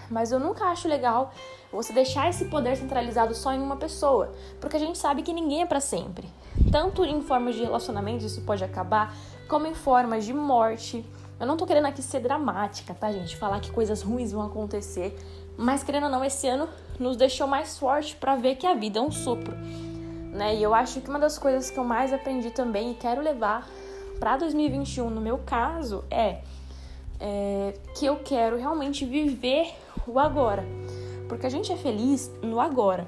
Mas 0.09 0.31
eu 0.31 0.39
nunca 0.39 0.65
acho 0.65 0.87
legal 0.87 1.31
você 1.71 1.93
deixar 1.93 2.29
esse 2.29 2.45
poder 2.45 2.75
centralizado 2.75 3.35
só 3.35 3.53
em 3.53 3.61
uma 3.61 3.75
pessoa, 3.75 4.31
porque 4.59 4.75
a 4.75 4.79
gente 4.79 4.97
sabe 4.97 5.21
que 5.21 5.31
ninguém 5.31 5.61
é 5.61 5.65
para 5.65 5.79
sempre. 5.79 6.27
Tanto 6.71 7.05
em 7.05 7.21
formas 7.21 7.55
de 7.55 7.63
relacionamento 7.63 8.25
isso 8.25 8.41
pode 8.41 8.63
acabar, 8.63 9.15
como 9.47 9.67
em 9.67 9.75
formas 9.75 10.25
de 10.25 10.33
morte. 10.33 11.05
Eu 11.39 11.47
não 11.47 11.55
tô 11.55 11.65
querendo 11.65 11.85
aqui 11.85 12.01
ser 12.01 12.19
dramática, 12.19 12.93
tá, 12.93 13.11
gente? 13.11 13.37
Falar 13.37 13.59
que 13.59 13.71
coisas 13.71 14.01
ruins 14.01 14.31
vão 14.31 14.41
acontecer, 14.41 15.17
mas 15.57 15.83
querendo 15.83 16.05
ou 16.05 16.09
não, 16.09 16.23
esse 16.23 16.47
ano 16.47 16.67
nos 16.99 17.15
deixou 17.15 17.47
mais 17.47 17.77
forte 17.77 18.15
para 18.15 18.35
ver 18.35 18.55
que 18.55 18.67
a 18.67 18.73
vida 18.73 18.99
é 18.99 19.01
um 19.01 19.11
sopro, 19.11 19.55
né? 20.33 20.55
E 20.55 20.63
eu 20.63 20.73
acho 20.73 21.01
que 21.01 21.09
uma 21.09 21.19
das 21.19 21.37
coisas 21.37 21.69
que 21.69 21.77
eu 21.77 21.83
mais 21.83 22.11
aprendi 22.11 22.51
também 22.51 22.91
e 22.91 22.95
quero 22.95 23.21
levar 23.21 23.67
para 24.19 24.35
2021, 24.35 25.09
no 25.09 25.21
meu 25.21 25.37
caso, 25.45 26.03
é, 26.11 26.41
é 27.19 27.73
que 27.95 28.05
eu 28.05 28.17
quero 28.17 28.57
realmente 28.57 29.05
viver 29.05 29.73
o 30.07 30.19
agora. 30.19 30.63
Porque 31.27 31.45
a 31.45 31.49
gente 31.49 31.71
é 31.71 31.75
feliz 31.75 32.31
no 32.41 32.59
agora. 32.59 33.07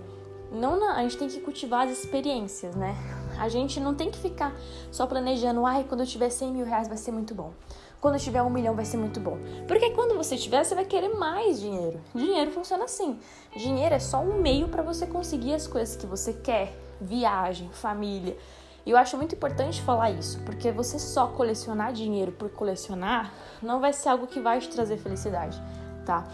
Não 0.51 0.79
na, 0.79 0.97
a 0.97 1.03
gente 1.03 1.17
tem 1.17 1.27
que 1.27 1.39
cultivar 1.39 1.87
as 1.87 1.97
experiências, 1.97 2.75
né? 2.75 2.95
A 3.39 3.47
gente 3.47 3.79
não 3.79 3.95
tem 3.95 4.11
que 4.11 4.19
ficar 4.19 4.53
só 4.91 5.07
planejando, 5.07 5.65
ai, 5.65 5.85
quando 5.87 6.01
eu 6.01 6.05
tiver 6.05 6.29
100 6.29 6.51
mil 6.51 6.65
reais 6.65 6.87
vai 6.87 6.97
ser 6.97 7.11
muito 7.11 7.33
bom. 7.33 7.53
Quando 8.01 8.15
eu 8.15 8.19
tiver 8.19 8.41
um 8.41 8.49
milhão 8.49 8.75
vai 8.75 8.83
ser 8.83 8.97
muito 8.97 9.19
bom. 9.19 9.37
Porque 9.67 9.91
quando 9.91 10.17
você 10.17 10.35
tiver, 10.35 10.63
você 10.63 10.75
vai 10.75 10.85
querer 10.85 11.09
mais 11.09 11.59
dinheiro. 11.59 12.01
Dinheiro 12.13 12.51
funciona 12.51 12.83
assim. 12.83 13.19
Dinheiro 13.55 13.95
é 13.95 13.99
só 13.99 14.19
um 14.19 14.41
meio 14.41 14.67
para 14.67 14.81
você 14.81 15.05
conseguir 15.05 15.53
as 15.53 15.67
coisas 15.67 15.95
que 15.95 16.05
você 16.05 16.33
quer. 16.33 16.75
Viagem, 16.99 17.69
família. 17.71 18.35
E 18.85 18.91
eu 18.91 18.97
acho 18.97 19.15
muito 19.15 19.35
importante 19.35 19.81
falar 19.81 20.11
isso, 20.11 20.39
porque 20.39 20.71
você 20.71 20.97
só 20.97 21.27
colecionar 21.27 21.93
dinheiro 21.93 22.31
por 22.31 22.49
colecionar 22.49 23.31
não 23.61 23.79
vai 23.79 23.93
ser 23.93 24.09
algo 24.09 24.25
que 24.25 24.39
vai 24.39 24.59
te 24.59 24.69
trazer 24.69 24.97
felicidade, 24.97 25.61
tá? 26.05 26.27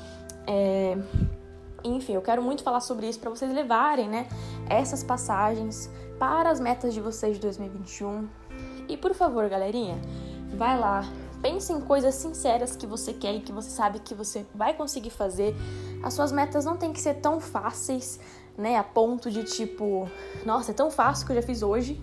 É... 0.46 0.98
Enfim, 1.84 2.14
eu 2.14 2.22
quero 2.22 2.42
muito 2.42 2.64
falar 2.64 2.80
sobre 2.80 3.08
isso 3.08 3.20
para 3.20 3.30
vocês 3.30 3.54
levarem, 3.54 4.10
né, 4.10 4.28
essas 4.70 5.04
passagens 5.04 5.90
para 6.18 6.50
as 6.50 6.60
metas 6.60 6.94
de 6.94 7.00
vocês 7.00 7.36
de 7.36 7.42
2021. 7.42 8.28
E 8.90 8.98
por 8.98 9.14
favor, 9.14 9.48
galerinha, 9.48 10.00
vai 10.56 10.80
lá, 10.80 11.04
pense 11.42 11.72
em 11.72 11.80
coisas 11.80 12.16
sinceras 12.16 12.76
que 12.76 12.88
você 12.88 13.14
quer 13.14 13.36
e 13.36 13.42
que 13.42 13.52
você 13.52 13.70
sabe 13.70 14.00
que 14.00 14.16
você 14.16 14.46
vai 14.56 14.74
conseguir 14.74 15.12
fazer. 15.12 15.56
As 16.02 16.14
suas 16.14 16.32
metas 16.32 16.66
não 16.66 16.78
tem 16.78 16.92
que 16.92 17.00
ser 17.00 17.16
tão 17.16 17.40
fáceis, 17.40 18.20
né, 18.58 18.78
a 18.78 18.84
ponto 18.84 19.30
de 19.30 19.44
tipo, 19.44 20.10
nossa, 20.46 20.72
é 20.72 20.74
tão 20.74 20.90
fácil 20.90 21.26
que 21.26 21.34
eu 21.34 21.36
já 21.36 21.44
fiz 21.44 21.62
hoje, 21.62 22.02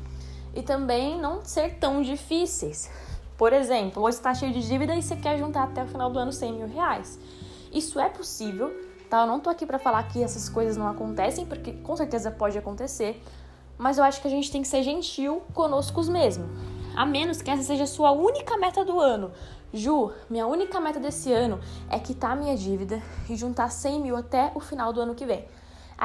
e 0.54 0.62
também 0.62 1.20
não 1.20 1.44
ser 1.44 1.78
tão 1.78 2.02
difíceis. 2.02 2.90
Por 3.36 3.52
exemplo, 3.52 4.02
hoje 4.02 4.16
está 4.16 4.32
cheio 4.32 4.52
de 4.52 4.66
dívida 4.66 4.94
e 4.94 5.02
você 5.02 5.16
quer 5.16 5.38
juntar 5.38 5.64
até 5.64 5.82
o 5.82 5.86
final 5.86 6.10
do 6.10 6.18
ano 6.18 6.32
100 6.32 6.52
mil 6.52 6.68
reais. 6.68 7.18
Isso 7.72 7.98
é 7.98 8.08
possível, 8.08 8.72
tá? 9.10 9.22
Eu 9.22 9.26
não 9.26 9.40
tô 9.40 9.50
aqui 9.50 9.66
para 9.66 9.78
falar 9.78 10.02
que 10.04 10.22
essas 10.22 10.48
coisas 10.48 10.76
não 10.76 10.86
acontecem, 10.86 11.44
porque 11.44 11.72
com 11.72 11.96
certeza 11.96 12.30
pode 12.30 12.56
acontecer, 12.56 13.20
mas 13.76 13.98
eu 13.98 14.04
acho 14.04 14.22
que 14.22 14.28
a 14.28 14.30
gente 14.30 14.50
tem 14.52 14.62
que 14.62 14.68
ser 14.68 14.82
gentil 14.82 15.42
conosco 15.52 16.02
mesmo. 16.04 16.48
A 16.94 17.04
menos 17.04 17.42
que 17.42 17.50
essa 17.50 17.64
seja 17.64 17.84
a 17.84 17.88
sua 17.88 18.12
única 18.12 18.56
meta 18.56 18.84
do 18.84 19.00
ano. 19.00 19.32
Ju, 19.72 20.12
minha 20.30 20.46
única 20.46 20.78
meta 20.78 21.00
desse 21.00 21.32
ano 21.32 21.58
é 21.90 21.98
quitar 21.98 22.36
minha 22.36 22.56
dívida 22.56 23.02
e 23.28 23.34
juntar 23.34 23.68
100 23.68 24.00
mil 24.00 24.16
até 24.16 24.52
o 24.54 24.60
final 24.60 24.92
do 24.92 25.00
ano 25.00 25.16
que 25.16 25.26
vem. 25.26 25.44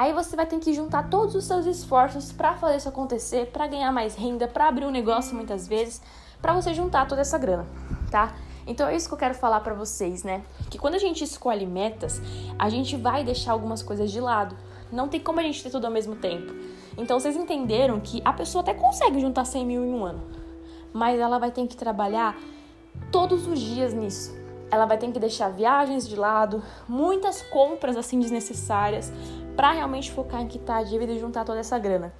Aí 0.00 0.14
você 0.14 0.34
vai 0.34 0.46
ter 0.46 0.58
que 0.60 0.72
juntar 0.72 1.10
todos 1.10 1.34
os 1.34 1.44
seus 1.44 1.66
esforços 1.66 2.32
para 2.32 2.54
fazer 2.54 2.78
isso 2.78 2.88
acontecer, 2.88 3.48
para 3.48 3.66
ganhar 3.66 3.92
mais 3.92 4.14
renda, 4.14 4.48
para 4.48 4.66
abrir 4.66 4.86
um 4.86 4.90
negócio 4.90 5.36
muitas 5.36 5.68
vezes, 5.68 6.00
para 6.40 6.54
você 6.54 6.72
juntar 6.72 7.06
toda 7.06 7.20
essa 7.20 7.36
grana, 7.36 7.66
tá? 8.10 8.34
Então 8.66 8.88
é 8.88 8.96
isso 8.96 9.06
que 9.08 9.12
eu 9.12 9.18
quero 9.18 9.34
falar 9.34 9.60
para 9.60 9.74
vocês, 9.74 10.24
né? 10.24 10.42
Que 10.70 10.78
quando 10.78 10.94
a 10.94 10.98
gente 10.98 11.22
escolhe 11.22 11.66
metas, 11.66 12.18
a 12.58 12.70
gente 12.70 12.96
vai 12.96 13.22
deixar 13.22 13.52
algumas 13.52 13.82
coisas 13.82 14.10
de 14.10 14.22
lado. 14.22 14.56
Não 14.90 15.06
tem 15.06 15.20
como 15.20 15.38
a 15.38 15.42
gente 15.42 15.62
ter 15.62 15.68
tudo 15.68 15.84
ao 15.84 15.92
mesmo 15.92 16.16
tempo. 16.16 16.50
Então 16.96 17.20
vocês 17.20 17.36
entenderam 17.36 18.00
que 18.00 18.22
a 18.24 18.32
pessoa 18.32 18.62
até 18.62 18.72
consegue 18.72 19.20
juntar 19.20 19.44
100 19.44 19.66
mil 19.66 19.84
em 19.84 19.92
um 19.92 20.02
ano, 20.02 20.22
mas 20.94 21.20
ela 21.20 21.38
vai 21.38 21.50
ter 21.50 21.66
que 21.66 21.76
trabalhar 21.76 22.38
todos 23.12 23.46
os 23.46 23.60
dias 23.60 23.92
nisso. 23.92 24.34
Ela 24.70 24.86
vai 24.86 24.96
ter 24.96 25.10
que 25.10 25.18
deixar 25.18 25.50
viagens 25.50 26.08
de 26.08 26.16
lado, 26.16 26.62
muitas 26.88 27.42
compras 27.42 27.96
assim 27.96 28.18
desnecessárias, 28.20 29.12
para 29.60 29.72
realmente 29.72 30.10
focar 30.10 30.40
em 30.40 30.46
quitar 30.46 30.78
a 30.78 30.82
dívida 30.82 31.12
e 31.12 31.18
juntar 31.18 31.44
toda 31.44 31.58
essa 31.58 31.78
grana. 31.78 32.14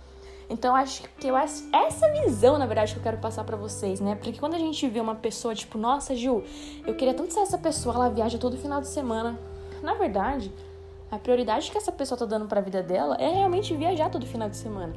Então 0.50 0.76
acho 0.76 1.04
que 1.18 1.26
eu 1.26 1.34
essa 1.34 2.12
visão, 2.22 2.58
na 2.58 2.66
verdade, 2.66 2.92
que 2.92 2.98
eu 2.98 3.02
quero 3.02 3.16
passar 3.16 3.44
para 3.44 3.56
vocês, 3.56 3.98
né? 3.98 4.14
Porque 4.14 4.38
quando 4.38 4.56
a 4.56 4.58
gente 4.58 4.86
vê 4.86 5.00
uma 5.00 5.14
pessoa 5.14 5.54
tipo, 5.54 5.78
nossa, 5.78 6.14
Gil, 6.14 6.44
eu 6.86 6.94
queria 6.94 7.14
tanto 7.14 7.32
ser 7.32 7.40
essa 7.40 7.56
pessoa, 7.56 7.94
ela 7.94 8.10
viaja 8.10 8.36
todo 8.36 8.58
final 8.58 8.78
de 8.82 8.88
semana. 8.88 9.40
Na 9.82 9.94
verdade, 9.94 10.52
a 11.10 11.18
prioridade 11.18 11.70
que 11.70 11.78
essa 11.78 11.90
pessoa 11.90 12.18
tá 12.18 12.26
dando 12.26 12.44
para 12.44 12.60
a 12.60 12.62
vida 12.62 12.82
dela 12.82 13.16
é 13.18 13.30
realmente 13.30 13.74
viajar 13.74 14.10
todo 14.10 14.26
final 14.26 14.50
de 14.50 14.58
semana. 14.58 14.92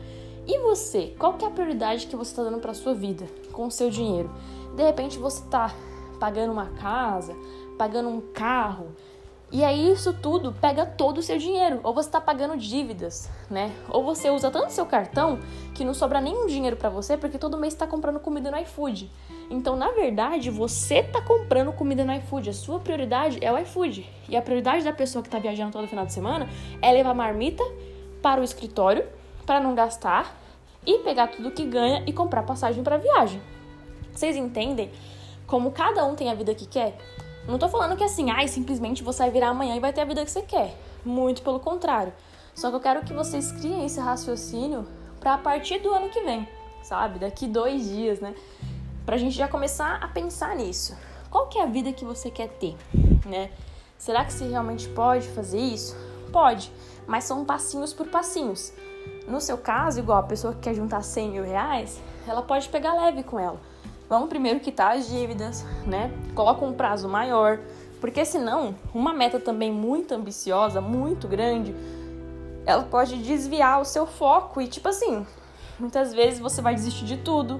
E 0.45 0.59
você, 0.59 1.15
qual 1.17 1.35
que 1.35 1.45
é 1.45 1.47
a 1.47 1.51
prioridade 1.51 2.07
que 2.07 2.15
você 2.17 2.35
tá 2.35 2.43
dando 2.43 2.59
para 2.59 2.73
sua 2.73 2.93
vida 2.93 3.25
com 3.53 3.67
o 3.67 3.71
seu 3.71 3.89
dinheiro? 3.89 4.29
De 4.75 4.83
repente 4.83 5.17
você 5.17 5.41
tá 5.45 5.73
pagando 6.19 6.51
uma 6.51 6.65
casa, 6.71 7.33
pagando 7.77 8.09
um 8.09 8.19
carro, 8.19 8.87
e 9.53 9.63
aí 9.63 9.91
isso 9.91 10.11
tudo 10.11 10.51
pega 10.51 10.83
todo 10.83 11.19
o 11.19 11.21
seu 11.21 11.37
dinheiro, 11.37 11.79
ou 11.83 11.93
você 11.93 12.09
está 12.09 12.19
pagando 12.19 12.57
dívidas, 12.57 13.29
né? 13.51 13.71
Ou 13.87 14.03
você 14.03 14.31
usa 14.31 14.49
tanto 14.49 14.71
seu 14.71 14.83
cartão 14.83 15.39
que 15.75 15.85
não 15.85 15.93
sobra 15.93 16.19
nenhum 16.19 16.47
dinheiro 16.47 16.75
para 16.75 16.89
você 16.89 17.15
porque 17.15 17.37
todo 17.37 17.55
mês 17.55 17.75
está 17.75 17.85
comprando 17.85 18.19
comida 18.19 18.49
no 18.49 18.57
iFood. 18.61 19.11
Então, 19.51 19.75
na 19.75 19.91
verdade, 19.91 20.49
você 20.49 20.95
está 20.95 21.21
comprando 21.21 21.71
comida 21.71 22.03
no 22.03 22.11
iFood. 22.15 22.49
A 22.49 22.53
sua 22.53 22.79
prioridade 22.79 23.37
é 23.45 23.51
o 23.51 23.59
iFood. 23.59 24.09
E 24.27 24.35
a 24.35 24.41
prioridade 24.41 24.83
da 24.83 24.91
pessoa 24.91 25.21
que 25.21 25.27
está 25.27 25.37
viajando 25.37 25.71
todo 25.71 25.87
final 25.87 26.07
de 26.07 26.13
semana 26.13 26.49
é 26.81 26.91
levar 26.91 27.13
marmita 27.13 27.63
para 28.23 28.41
o 28.41 28.43
escritório 28.43 29.05
para 29.45 29.59
não 29.59 29.75
gastar 29.75 30.35
e 30.83 30.97
pegar 30.99 31.27
tudo 31.27 31.51
que 31.51 31.63
ganha 31.63 32.03
e 32.07 32.11
comprar 32.11 32.41
passagem 32.41 32.83
para 32.83 32.97
viagem. 32.97 33.39
Vocês 34.11 34.35
entendem 34.35 34.89
como 35.45 35.71
cada 35.71 36.03
um 36.05 36.15
tem 36.15 36.31
a 36.31 36.33
vida 36.33 36.55
que 36.55 36.65
quer? 36.65 36.97
Não 37.47 37.59
tô 37.59 37.67
falando 37.67 37.97
que 37.97 38.03
assim, 38.03 38.31
ai, 38.31 38.47
simplesmente 38.47 39.03
você 39.03 39.23
vai 39.23 39.31
virar 39.31 39.49
amanhã 39.49 39.75
e 39.75 39.79
vai 39.79 39.91
ter 39.91 40.01
a 40.01 40.05
vida 40.05 40.23
que 40.23 40.31
você 40.31 40.41
quer. 40.41 40.77
Muito 41.03 41.41
pelo 41.41 41.59
contrário. 41.59 42.13
Só 42.55 42.69
que 42.69 42.75
eu 42.75 42.79
quero 42.79 43.03
que 43.03 43.13
vocês 43.13 43.51
criem 43.51 43.85
esse 43.85 43.99
raciocínio 43.99 44.87
para 45.19 45.33
a 45.33 45.37
partir 45.37 45.79
do 45.79 45.91
ano 45.91 46.09
que 46.09 46.21
vem, 46.21 46.47
sabe? 46.83 47.19
Daqui 47.19 47.47
dois 47.47 47.89
dias, 47.89 48.19
né? 48.19 48.33
Pra 49.05 49.17
gente 49.17 49.35
já 49.35 49.47
começar 49.47 49.95
a 50.01 50.07
pensar 50.07 50.55
nisso. 50.55 50.95
Qual 51.29 51.47
que 51.47 51.57
é 51.57 51.63
a 51.63 51.65
vida 51.65 51.91
que 51.91 52.05
você 52.05 52.29
quer 52.29 52.47
ter, 52.47 52.77
né? 53.25 53.49
Será 53.97 54.23
que 54.23 54.31
você 54.31 54.47
realmente 54.47 54.87
pode 54.89 55.27
fazer 55.29 55.59
isso? 55.59 55.95
Pode, 56.31 56.71
mas 57.07 57.23
são 57.23 57.43
passinhos 57.43 57.93
por 57.93 58.07
passinhos. 58.07 58.71
No 59.27 59.41
seu 59.41 59.57
caso, 59.57 59.99
igual 59.99 60.19
a 60.19 60.23
pessoa 60.23 60.53
que 60.53 60.61
quer 60.61 60.73
juntar 60.73 61.01
100 61.01 61.31
mil 61.31 61.43
reais, 61.43 62.01
ela 62.27 62.41
pode 62.41 62.69
pegar 62.69 62.93
leve 62.93 63.23
com 63.23 63.39
ela. 63.39 63.59
Vamos 64.09 64.29
primeiro 64.29 64.59
quitar 64.59 64.97
as 64.97 65.07
dívidas, 65.07 65.65
né? 65.85 66.11
Coloca 66.35 66.63
um 66.65 66.73
prazo 66.73 67.07
maior, 67.07 67.59
porque 67.99 68.25
senão 68.25 68.75
uma 68.93 69.13
meta 69.13 69.39
também 69.39 69.71
muito 69.71 70.13
ambiciosa, 70.13 70.81
muito 70.81 71.27
grande, 71.27 71.73
ela 72.65 72.83
pode 72.83 73.17
desviar 73.17 73.81
o 73.81 73.85
seu 73.85 74.05
foco 74.05 74.61
e 74.61 74.67
tipo 74.67 74.87
assim, 74.87 75.25
muitas 75.79 76.13
vezes 76.13 76.39
você 76.39 76.61
vai 76.61 76.75
desistir 76.75 77.05
de 77.05 77.17
tudo, 77.17 77.59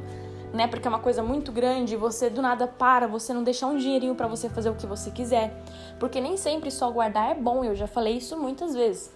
né? 0.54 0.68
Porque 0.68 0.88
é 0.88 0.90
uma 0.90 1.00
coisa 1.00 1.24
muito 1.24 1.52
grande, 1.52 1.96
você 1.96 2.30
do 2.30 2.42
nada 2.42 2.68
para, 2.68 3.08
você 3.08 3.34
não 3.34 3.44
deixa 3.44 3.66
um 3.66 3.78
dinheirinho 3.78 4.16
para 4.16 4.28
você 4.28 4.50
fazer 4.50 4.70
o 4.70 4.76
que 4.76 4.86
você 4.86 5.10
quiser, 5.12 5.54
porque 6.00 6.22
nem 6.22 6.38
sempre 6.38 6.70
só 6.70 6.90
guardar 6.92 7.32
é 7.32 7.34
bom. 7.34 7.64
Eu 7.64 7.76
já 7.76 7.88
falei 7.88 8.18
isso 8.18 8.38
muitas 8.38 8.74
vezes. 8.74 9.12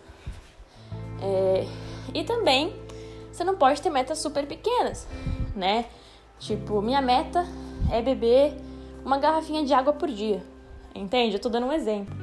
É... 1.22 1.66
E 2.14 2.24
também 2.24 2.74
você 3.32 3.44
não 3.44 3.56
pode 3.56 3.82
ter 3.82 3.90
metas 3.90 4.18
super 4.20 4.48
pequenas, 4.48 5.08
né? 5.56 5.86
Tipo, 6.40 6.82
minha 6.82 7.02
meta 7.02 7.46
é 7.92 8.02
beber 8.02 8.54
uma 9.04 9.18
garrafinha 9.18 9.66
de 9.66 9.74
água 9.74 9.94
por 9.94 10.10
dia. 10.10 10.44
Entende? 10.94 11.36
Eu 11.36 11.42
tô 11.42 11.50
dando 11.50 11.68
um 11.68 11.72
exemplo. 11.72 12.16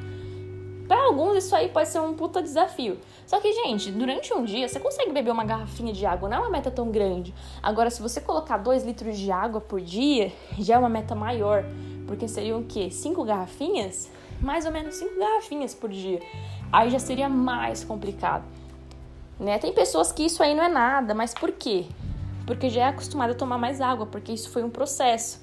Para 0.86 1.02
alguns 1.04 1.38
isso 1.38 1.56
aí 1.56 1.68
pode 1.68 1.88
ser 1.88 2.00
um 2.00 2.14
puta 2.14 2.42
desafio. 2.42 2.98
Só 3.26 3.40
que, 3.40 3.52
gente, 3.52 3.90
durante 3.90 4.34
um 4.34 4.44
dia 4.44 4.68
você 4.68 4.78
consegue 4.78 5.12
beber 5.12 5.30
uma 5.30 5.44
garrafinha 5.44 5.92
de 5.92 6.04
água, 6.04 6.28
não 6.28 6.36
é 6.36 6.40
uma 6.40 6.50
meta 6.50 6.70
tão 6.70 6.90
grande. 6.90 7.34
Agora, 7.62 7.88
se 7.88 8.02
você 8.02 8.20
colocar 8.20 8.58
2 8.58 8.84
litros 8.84 9.18
de 9.18 9.30
água 9.30 9.60
por 9.60 9.80
dia, 9.80 10.30
já 10.58 10.74
é 10.74 10.78
uma 10.78 10.90
meta 10.90 11.14
maior. 11.14 11.64
Porque 12.06 12.28
seriam 12.28 12.60
o 12.60 12.64
quê? 12.64 12.90
5 12.90 13.24
garrafinhas? 13.24 14.10
Mais 14.40 14.66
ou 14.66 14.72
menos 14.72 14.94
5 14.96 15.18
garrafinhas 15.18 15.74
por 15.74 15.88
dia. 15.88 16.20
Aí 16.70 16.90
já 16.90 16.98
seria 16.98 17.30
mais 17.30 17.82
complicado. 17.82 18.44
Né? 19.40 19.58
Tem 19.58 19.72
pessoas 19.72 20.12
que 20.12 20.24
isso 20.26 20.42
aí 20.42 20.54
não 20.54 20.64
é 20.64 20.68
nada, 20.68 21.14
mas 21.14 21.32
por 21.32 21.50
quê? 21.50 21.86
Porque 22.46 22.68
já 22.68 22.82
é 22.82 22.88
acostumado 22.88 23.30
a 23.30 23.34
tomar 23.34 23.58
mais 23.58 23.80
água, 23.80 24.06
porque 24.06 24.32
isso 24.32 24.50
foi 24.50 24.62
um 24.62 24.70
processo. 24.70 25.40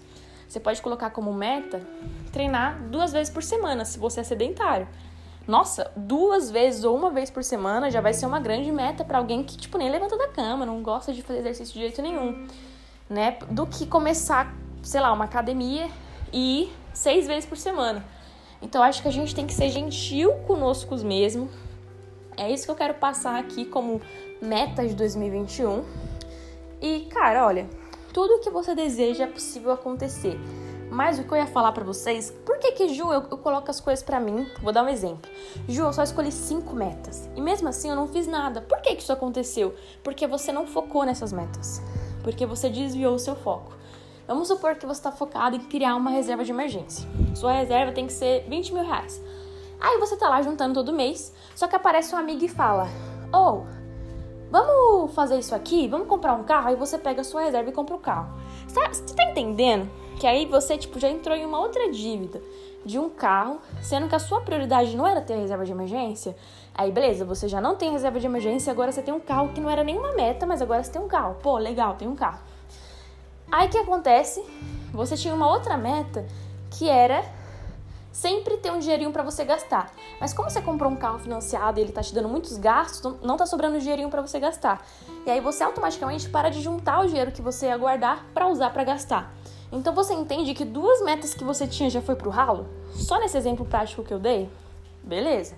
Você 0.48 0.60
pode 0.60 0.82
colocar 0.82 1.12
como 1.12 1.34
meta 1.34 1.82
treinar 2.32 2.82
duas 2.90 3.14
vezes 3.14 3.32
por 3.32 3.42
semana, 3.42 3.86
se 3.86 3.98
você 3.98 4.20
é 4.20 4.24
sedentário. 4.24 4.88
Nossa, 5.48 5.92
duas 5.96 6.52
vezes 6.52 6.84
ou 6.84 6.96
uma 6.96 7.10
vez 7.10 7.30
por 7.30 7.44
semana 7.44 7.90
já 7.90 8.00
vai 8.00 8.14
ser 8.14 8.26
uma 8.26 8.40
grande 8.40 8.72
meta 8.72 9.04
para 9.04 9.18
alguém 9.18 9.44
que 9.44 9.58
tipo 9.58 9.78
nem 9.78 9.90
levanta 9.90 10.18
da 10.18 10.28
cama, 10.28 10.66
não 10.66 10.82
gosta 10.84 11.14
de 11.14 11.22
fazer 11.22 11.40
exercício 11.40 11.74
de 11.74 11.80
jeito 11.80 12.02
nenhum, 12.02 12.48
né? 13.10 13.38
Do 13.50 13.66
que 13.66 13.88
começar, 13.88 14.54
sei 14.84 15.02
lá, 15.02 15.12
uma 15.12 15.26
academia 15.26 15.90
e 16.32 16.64
ir 16.64 16.74
seis 16.94 17.28
vezes 17.28 17.46
por 17.46 17.58
semana. 17.58 18.06
Então 18.62 18.84
acho 18.84 19.02
que 19.02 19.08
a 19.08 19.12
gente 19.12 19.34
tem 19.34 19.48
que 19.48 19.54
ser 19.54 19.70
gentil 19.70 20.34
conosco 20.46 20.96
mesmo. 20.98 21.50
É 22.38 22.52
isso 22.52 22.66
que 22.66 22.72
eu 22.72 22.76
quero 22.76 22.94
passar 22.94 23.40
aqui 23.40 23.66
como 23.66 24.02
meta 24.42 24.88
de 24.88 24.94
2021 24.94 25.84
e, 26.82 27.02
cara, 27.12 27.46
olha, 27.46 27.70
tudo 28.14 28.40
que 28.40 28.50
você 28.50 28.74
deseja 28.74 29.26
é 29.26 29.28
possível 29.28 29.72
acontecer. 29.72 30.40
Mas 30.90 31.18
o 31.18 31.24
que 31.24 31.32
eu 31.32 31.38
ia 31.38 31.48
falar 31.48 31.72
para 31.72 31.86
vocês, 31.86 32.32
por 32.46 32.58
que 32.60 32.74
que, 32.74 32.90
Ju, 32.90 33.14
eu, 33.14 33.24
eu 33.32 33.38
coloco 33.38 33.72
as 33.72 33.80
coisas 33.80 34.04
para 34.04 34.20
mim? 34.20 34.46
Vou 34.62 34.74
dar 34.74 34.84
um 34.84 34.90
exemplo. 34.90 35.32
Ju, 35.70 35.84
eu 35.84 35.94
só 35.94 36.04
escolhi 36.04 36.32
cinco 36.34 36.76
metas. 36.76 37.30
E 37.34 37.42
mesmo 37.42 37.70
assim 37.70 37.90
eu 37.90 37.96
não 37.96 38.10
fiz 38.10 38.28
nada. 38.28 38.60
Por 38.60 38.82
que 38.82 38.96
que 38.96 39.02
isso 39.02 39.14
aconteceu? 39.14 39.74
Porque 40.04 40.28
você 40.28 40.52
não 40.52 40.68
focou 40.68 41.06
nessas 41.06 41.32
metas. 41.32 41.82
Porque 42.24 42.46
você 42.46 42.70
desviou 42.70 43.16
o 43.16 43.20
seu 43.20 43.36
foco. 43.36 43.74
Vamos 44.28 44.50
supor 44.50 44.76
que 44.76 44.86
você 44.86 45.00
está 45.00 45.12
focado 45.12 45.56
em 45.56 45.60
criar 45.60 45.96
uma 45.96 46.12
reserva 46.12 46.44
de 46.44 46.52
emergência. 46.52 47.08
Sua 47.36 47.54
reserva 47.54 47.94
tem 47.94 48.08
que 48.08 48.14
ser 48.14 48.46
20 48.50 48.74
mil 48.74 48.84
reais. 48.84 49.22
Aí 49.80 49.98
você 49.98 50.18
tá 50.18 50.28
lá 50.30 50.42
juntando 50.42 50.74
todo 50.74 50.94
mês, 50.94 51.34
só 51.56 51.68
que 51.68 51.76
aparece 51.76 52.14
um 52.14 52.18
amigo 52.18 52.44
e 52.44 52.50
fala: 52.50 52.88
Oh, 53.34 53.64
vamos 54.52 55.14
fazer 55.14 55.40
isso 55.40 55.56
aqui? 55.56 55.88
Vamos 55.88 56.08
comprar 56.08 56.34
um 56.34 56.44
carro? 56.44 56.68
Aí 56.68 56.76
você 56.76 56.98
pega 56.98 57.22
a 57.22 57.24
sua 57.24 57.42
reserva 57.42 57.70
e 57.70 57.74
compra 57.74 57.96
o 57.96 58.00
carro. 58.00 58.30
Você 58.68 59.16
tá 59.16 59.24
entendendo? 59.24 59.90
Que 60.20 60.28
aí 60.28 60.46
você, 60.46 60.78
tipo, 60.78 61.00
já 61.00 61.10
entrou 61.10 61.36
em 61.36 61.46
uma 61.46 61.60
outra 61.60 61.90
dívida 61.90 62.42
de 62.86 63.00
um 63.00 63.10
carro, 63.10 63.60
sendo 63.82 64.08
que 64.08 64.16
a 64.16 64.20
sua 64.20 64.42
prioridade 64.42 64.96
não 64.96 65.08
era 65.08 65.22
ter 65.22 65.36
reserva 65.36 65.66
de 65.66 65.72
emergência. 65.72 66.36
Aí, 66.74 66.92
beleza, 66.92 67.24
você 67.24 67.48
já 67.48 67.62
não 67.62 67.76
tem 67.76 67.92
reserva 67.92 68.20
de 68.20 68.26
emergência, 68.26 68.72
agora 68.72 68.92
você 68.92 69.02
tem 69.02 69.14
um 69.14 69.20
carro 69.20 69.50
que 69.50 69.62
não 69.62 69.70
era 69.70 69.84
nenhuma 69.84 70.14
meta, 70.14 70.46
mas 70.46 70.62
agora 70.62 70.84
você 70.84 70.92
tem 70.92 71.02
um 71.02 71.08
carro. 71.08 71.36
Pô, 71.42 71.58
legal, 71.58 71.96
tem 71.96 72.08
um 72.08 72.16
carro. 72.16 72.40
Aí 73.52 73.68
o 73.68 73.70
que 73.70 73.78
acontece? 73.78 74.44
Você 74.94 75.16
tinha 75.16 75.34
uma 75.34 75.48
outra 75.48 75.78
meta 75.78 76.26
que 76.72 76.90
era 76.90 77.24
sempre 78.12 78.58
ter 78.58 78.72
um 78.72 78.80
dinheirinho 78.80 79.12
para 79.12 79.24
você 79.24 79.46
gastar. 79.46 79.92
Mas 80.20 80.34
como 80.34 80.50
você 80.50 80.62
comprou 80.62 80.92
um 80.92 80.96
carro 80.96 81.20
financiado 81.20 81.80
e 81.80 81.84
ele 81.84 81.92
tá 81.92 82.02
te 82.02 82.14
dando 82.14 82.28
muitos 82.28 82.58
gastos, 82.58 83.16
não 83.22 83.38
tá 83.38 83.46
sobrando 83.46 83.80
dinheirinho 83.80 84.10
para 84.10 84.22
você 84.22 84.40
gastar. 84.40 84.86
E 85.26 85.32
aí 85.32 85.40
você 85.40 85.64
automaticamente 85.64 86.30
para 86.30 86.50
de 86.50 86.62
juntar 86.62 87.00
o 87.00 87.08
dinheiro 87.08 87.32
que 87.32 87.42
você 87.42 87.68
ia 87.68 87.78
guardar 87.78 88.26
para 88.34 88.48
usar 88.48 88.72
para 88.72 88.84
gastar. 88.84 89.34
Então 89.72 89.96
você 89.96 90.14
entende 90.14 90.54
que 90.54 90.66
duas 90.66 91.02
metas 91.02 91.34
que 91.34 91.44
você 91.44 91.66
tinha 91.66 91.90
já 91.90 92.02
foi 92.02 92.16
pro 92.16 92.30
ralo? 92.30 92.68
Só 92.94 93.18
nesse 93.20 93.38
exemplo 93.38 93.66
prático 93.66 94.04
que 94.04 94.14
eu 94.14 94.20
dei? 94.20 94.50
Beleza. 95.02 95.56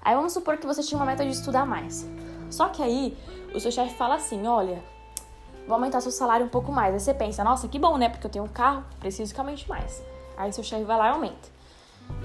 Aí 0.00 0.14
vamos 0.14 0.32
supor 0.32 0.56
que 0.56 0.66
você 0.66 0.82
tinha 0.82 0.98
uma 0.98 1.06
meta 1.06 1.24
de 1.24 1.30
estudar 1.30 1.66
mais. 1.66 2.08
Só 2.50 2.68
que 2.68 2.82
aí 2.82 3.16
o 3.54 3.60
seu 3.60 3.70
chefe 3.70 3.94
fala 3.94 4.14
assim: 4.14 4.46
olha, 4.46 4.82
vou 5.66 5.74
aumentar 5.74 6.00
seu 6.00 6.10
salário 6.10 6.46
um 6.46 6.48
pouco 6.48 6.72
mais. 6.72 6.94
Aí 6.94 7.00
você 7.00 7.12
pensa, 7.12 7.44
nossa, 7.44 7.68
que 7.68 7.78
bom, 7.78 7.98
né? 7.98 8.08
Porque 8.08 8.26
eu 8.26 8.30
tenho 8.30 8.44
um 8.44 8.48
carro, 8.48 8.82
preciso 8.98 9.34
que 9.34 9.40
aumente 9.40 9.68
mais. 9.68 10.02
Aí 10.36 10.52
seu 10.52 10.64
chefe 10.64 10.84
vai 10.84 10.96
lá 10.96 11.08
e 11.08 11.12
aumenta. 11.12 11.53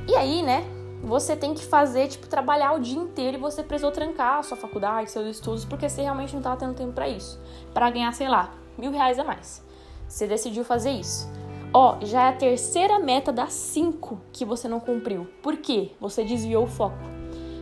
E 0.07 0.15
aí, 0.15 0.41
né, 0.41 0.65
você 1.03 1.35
tem 1.35 1.53
que 1.53 1.63
fazer, 1.63 2.07
tipo, 2.07 2.27
trabalhar 2.27 2.73
o 2.73 2.79
dia 2.79 2.97
inteiro 2.97 3.37
e 3.37 3.39
você 3.39 3.63
precisou 3.63 3.91
trancar 3.91 4.39
a 4.39 4.43
sua 4.43 4.57
faculdade, 4.57 5.11
seus 5.11 5.27
estudos, 5.27 5.65
porque 5.65 5.87
você 5.87 6.01
realmente 6.01 6.33
não 6.33 6.39
estava 6.39 6.57
tendo 6.57 6.73
tempo 6.73 6.93
para 6.93 7.07
isso. 7.07 7.39
para 7.73 7.89
ganhar, 7.89 8.11
sei 8.13 8.27
lá, 8.27 8.51
mil 8.77 8.91
reais 8.91 9.19
a 9.19 9.23
mais. 9.23 9.63
Você 10.07 10.27
decidiu 10.27 10.63
fazer 10.63 10.91
isso. 10.91 11.29
Ó, 11.71 11.97
já 12.01 12.23
é 12.23 12.29
a 12.29 12.33
terceira 12.33 12.99
meta 12.99 13.31
das 13.31 13.53
cinco 13.53 14.19
que 14.33 14.43
você 14.43 14.67
não 14.67 14.79
cumpriu. 14.79 15.27
Por 15.41 15.57
quê? 15.57 15.91
Você 15.99 16.23
desviou 16.23 16.63
o 16.63 16.67
foco. 16.67 16.97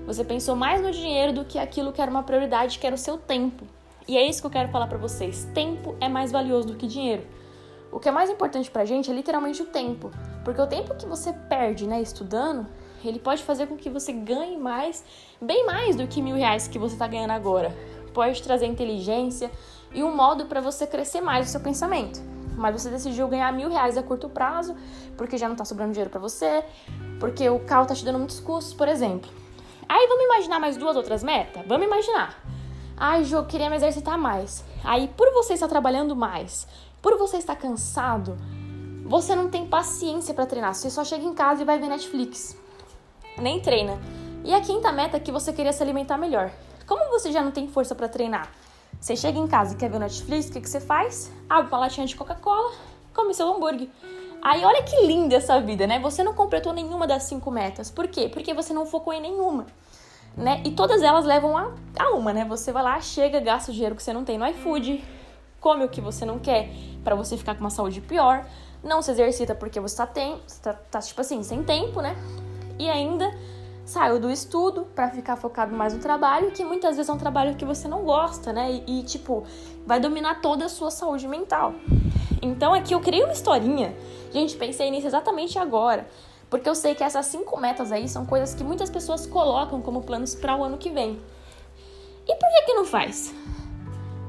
Você 0.06 0.24
pensou 0.24 0.56
mais 0.56 0.82
no 0.82 0.90
dinheiro 0.92 1.34
do 1.34 1.44
que 1.44 1.60
aquilo 1.60 1.92
que 1.92 2.02
era 2.02 2.10
uma 2.10 2.24
prioridade, 2.24 2.80
que 2.80 2.88
era 2.88 2.96
o 2.96 2.98
seu 2.98 3.18
tempo. 3.18 3.66
E 4.08 4.18
é 4.18 4.26
isso 4.26 4.40
que 4.40 4.48
eu 4.48 4.52
quero 4.52 4.72
falar 4.72 4.88
para 4.88 4.98
vocês. 4.98 5.44
Tempo 5.54 5.98
é 6.00 6.08
mais 6.08 6.32
valioso 6.32 6.70
do 6.70 6.76
que 6.76 6.88
dinheiro. 6.88 7.24
O 7.92 8.00
que 8.00 8.08
é 8.08 8.12
mais 8.12 8.30
importante 8.30 8.72
pra 8.72 8.86
gente 8.86 9.12
é 9.12 9.14
literalmente 9.14 9.62
o 9.62 9.66
tempo. 9.66 10.10
Porque 10.48 10.62
o 10.62 10.66
tempo 10.66 10.96
que 10.96 11.06
você 11.06 11.34
perde, 11.34 11.86
né, 11.86 12.02
estudando, 12.02 12.66
ele 13.04 13.20
pode 13.20 13.44
fazer 13.44 13.68
com 13.68 13.76
que 13.76 13.90
você 13.90 14.14
ganhe 14.14 14.56
mais, 14.56 15.04
bem 15.42 15.66
mais 15.66 15.98
do 15.98 16.08
que 16.08 16.22
mil 16.22 16.38
reais 16.38 16.70
que 16.70 16.80
você 16.80 16.96
está 16.96 17.06
ganhando 17.06 17.32
agora. 17.32 17.76
Pode 18.14 18.42
trazer 18.42 18.66
inteligência 18.66 19.52
e 19.94 20.02
um 20.02 20.16
modo 20.16 20.46
para 20.46 20.62
você 20.62 20.88
crescer 20.88 21.20
mais 21.20 21.50
o 21.50 21.52
seu 21.52 21.60
pensamento. 21.60 22.22
Mas 22.56 22.82
você 22.82 22.90
decidiu 22.90 23.28
ganhar 23.28 23.52
mil 23.52 23.70
reais 23.70 23.98
a 23.98 24.02
curto 24.02 24.30
prazo, 24.30 24.74
porque 25.18 25.38
já 25.38 25.48
não 25.50 25.54
está 25.54 25.66
sobrando 25.66 25.92
dinheiro 25.92 26.10
para 26.10 26.22
você, 26.22 26.64
porque 27.20 27.50
o 27.50 27.60
carro 27.60 27.84
está 27.84 27.96
te 27.96 28.06
dando 28.06 28.20
muitos 28.20 28.40
custos, 28.40 28.74
por 28.74 28.88
exemplo. 28.88 29.30
Aí 29.90 30.08
vamos 30.08 30.24
imaginar 30.24 30.62
mais 30.62 30.78
duas 30.78 30.96
outras 30.96 31.22
metas? 31.24 31.62
Vamos 31.68 31.86
imaginar. 31.86 32.42
Ai, 32.96 33.26
Jô, 33.26 33.44
queria 33.44 33.70
me 33.70 33.76
exercitar 33.76 34.18
mais. 34.18 34.64
Aí, 34.82 35.10
por 35.10 35.30
você 35.34 35.56
estar 35.56 35.68
trabalhando 35.68 36.16
mais, 36.16 36.66
por 37.02 37.18
você 37.18 37.36
estar 37.36 37.58
cansado, 37.58 38.38
você 39.08 39.34
não 39.36 39.50
tem 39.50 39.66
paciência 39.66 40.34
para 40.34 40.46
treinar. 40.46 40.76
Você 40.76 40.90
só 40.90 41.04
chega 41.04 41.24
em 41.24 41.34
casa 41.34 41.62
e 41.62 41.66
vai 41.66 41.80
ver 41.80 41.88
Netflix. 41.88 42.58
Nem 43.38 43.62
treina. 43.62 43.98
E 44.44 44.54
a 44.54 44.60
quinta 44.60 44.92
meta 44.92 45.16
é 45.16 45.20
que 45.20 45.32
você 45.32 45.54
queria 45.54 45.72
se 45.72 45.82
alimentar 45.82 46.18
melhor. 46.18 46.52
Como 46.86 47.10
você 47.10 47.32
já 47.32 47.42
não 47.42 47.52
tem 47.52 47.70
força 47.70 47.96
para 47.96 48.10
treinar? 48.10 48.52
Você 49.00 49.16
chega 49.16 49.40
em 49.40 49.48
casa 49.48 49.74
e 49.74 49.78
quer 49.78 49.90
ver 49.90 50.00
Netflix, 50.00 50.50
o 50.50 50.52
que, 50.52 50.62
que 50.62 50.70
você 50.70 50.82
faz? 50.82 51.32
Abre 51.50 51.72
uma 51.72 51.80
latinha 51.80 52.06
de 52.06 52.16
Coca-Cola, 52.16 52.74
come 53.14 53.34
seu 53.34 53.48
hambúrguer. 53.48 53.88
Aí 54.42 54.64
olha 54.66 54.84
que 54.84 55.06
linda 55.06 55.36
essa 55.36 55.60
vida, 55.62 55.88
né? 55.88 56.00
Você 56.00 56.24
não 56.24 56.34
completou 56.34 56.74
nenhuma 56.74 57.08
das 57.08 57.24
cinco 57.24 57.50
metas. 57.50 57.90
Por 57.90 58.08
quê? 58.08 58.28
Porque 58.28 58.54
você 58.54 58.74
não 58.74 58.86
focou 58.86 59.14
em 59.14 59.22
nenhuma. 59.22 59.68
Né? 60.36 60.62
E 60.66 60.72
todas 60.72 61.02
elas 61.02 61.26
levam 61.26 61.58
a, 61.58 61.72
a 61.98 62.10
uma, 62.12 62.34
né? 62.34 62.46
Você 62.46 62.72
vai 62.72 62.84
lá, 62.84 63.00
chega, 63.00 63.40
gasta 63.40 63.72
o 63.72 63.74
dinheiro 63.74 63.96
que 63.96 64.04
você 64.04 64.14
não 64.14 64.24
tem 64.24 64.38
no 64.38 64.46
iFood, 64.48 65.04
come 65.60 65.86
o 65.86 65.90
que 65.90 66.02
você 66.02 66.26
não 66.26 66.40
quer 66.40 66.70
para 67.04 67.16
você 67.16 67.38
ficar 67.38 67.56
com 67.56 67.62
uma 67.62 67.70
saúde 67.70 68.02
pior, 68.02 68.46
não 68.84 69.02
se 69.02 69.12
exercita 69.12 69.56
porque 69.56 69.80
você 69.80 69.98
tá, 69.98 70.08
tem, 70.08 70.40
tá, 70.62 70.74
tá 70.74 71.00
tipo 71.00 71.20
assim, 71.22 71.42
sem 71.44 71.64
tempo, 71.64 72.02
né? 72.02 72.16
E 72.78 72.90
ainda 72.90 73.34
saiu 73.86 74.20
do 74.20 74.30
estudo 74.30 74.86
para 74.94 75.10
ficar 75.10 75.38
focado 75.38 75.74
mais 75.74 75.94
no 75.94 76.00
trabalho, 76.00 76.52
que 76.52 76.64
muitas 76.64 76.98
vezes 76.98 77.10
é 77.10 77.14
um 77.14 77.18
trabalho 77.18 77.56
que 77.56 77.64
você 77.64 77.88
não 77.88 78.04
gosta, 78.04 78.52
né? 78.52 78.84
E, 78.86 79.00
e, 79.00 79.04
tipo, 79.04 79.46
vai 79.86 80.00
dominar 80.00 80.42
toda 80.42 80.66
a 80.66 80.70
sua 80.70 80.92
saúde 80.92 81.28
mental. 81.28 81.74
Então 82.42 82.74
aqui 82.74 82.94
eu 82.94 83.00
criei 83.00 83.24
uma 83.24 83.34
historinha. 83.34 83.96
Gente, 84.32 84.56
pensei 84.58 84.92
nisso 84.92 85.08
exatamente 85.08 85.58
agora. 85.58 86.08
Porque 86.50 86.68
eu 86.68 86.76
sei 86.76 86.96
que 86.96 87.04
essas 87.04 87.26
cinco 87.26 87.60
metas 87.60 87.92
aí 87.92 88.08
são 88.08 88.26
coisas 88.26 88.54
que 88.54 88.64
muitas 88.64 88.90
pessoas 88.90 89.26
colocam 89.26 89.82
como 89.82 90.02
planos 90.02 90.36
para 90.36 90.56
o 90.56 90.64
ano 90.64 90.78
que 90.78 90.90
vem. 90.90 91.20
E 92.28 92.36
por 92.36 92.50
que 92.50 92.62
que 92.64 92.74
não 92.74 92.86
faz? 92.86 93.34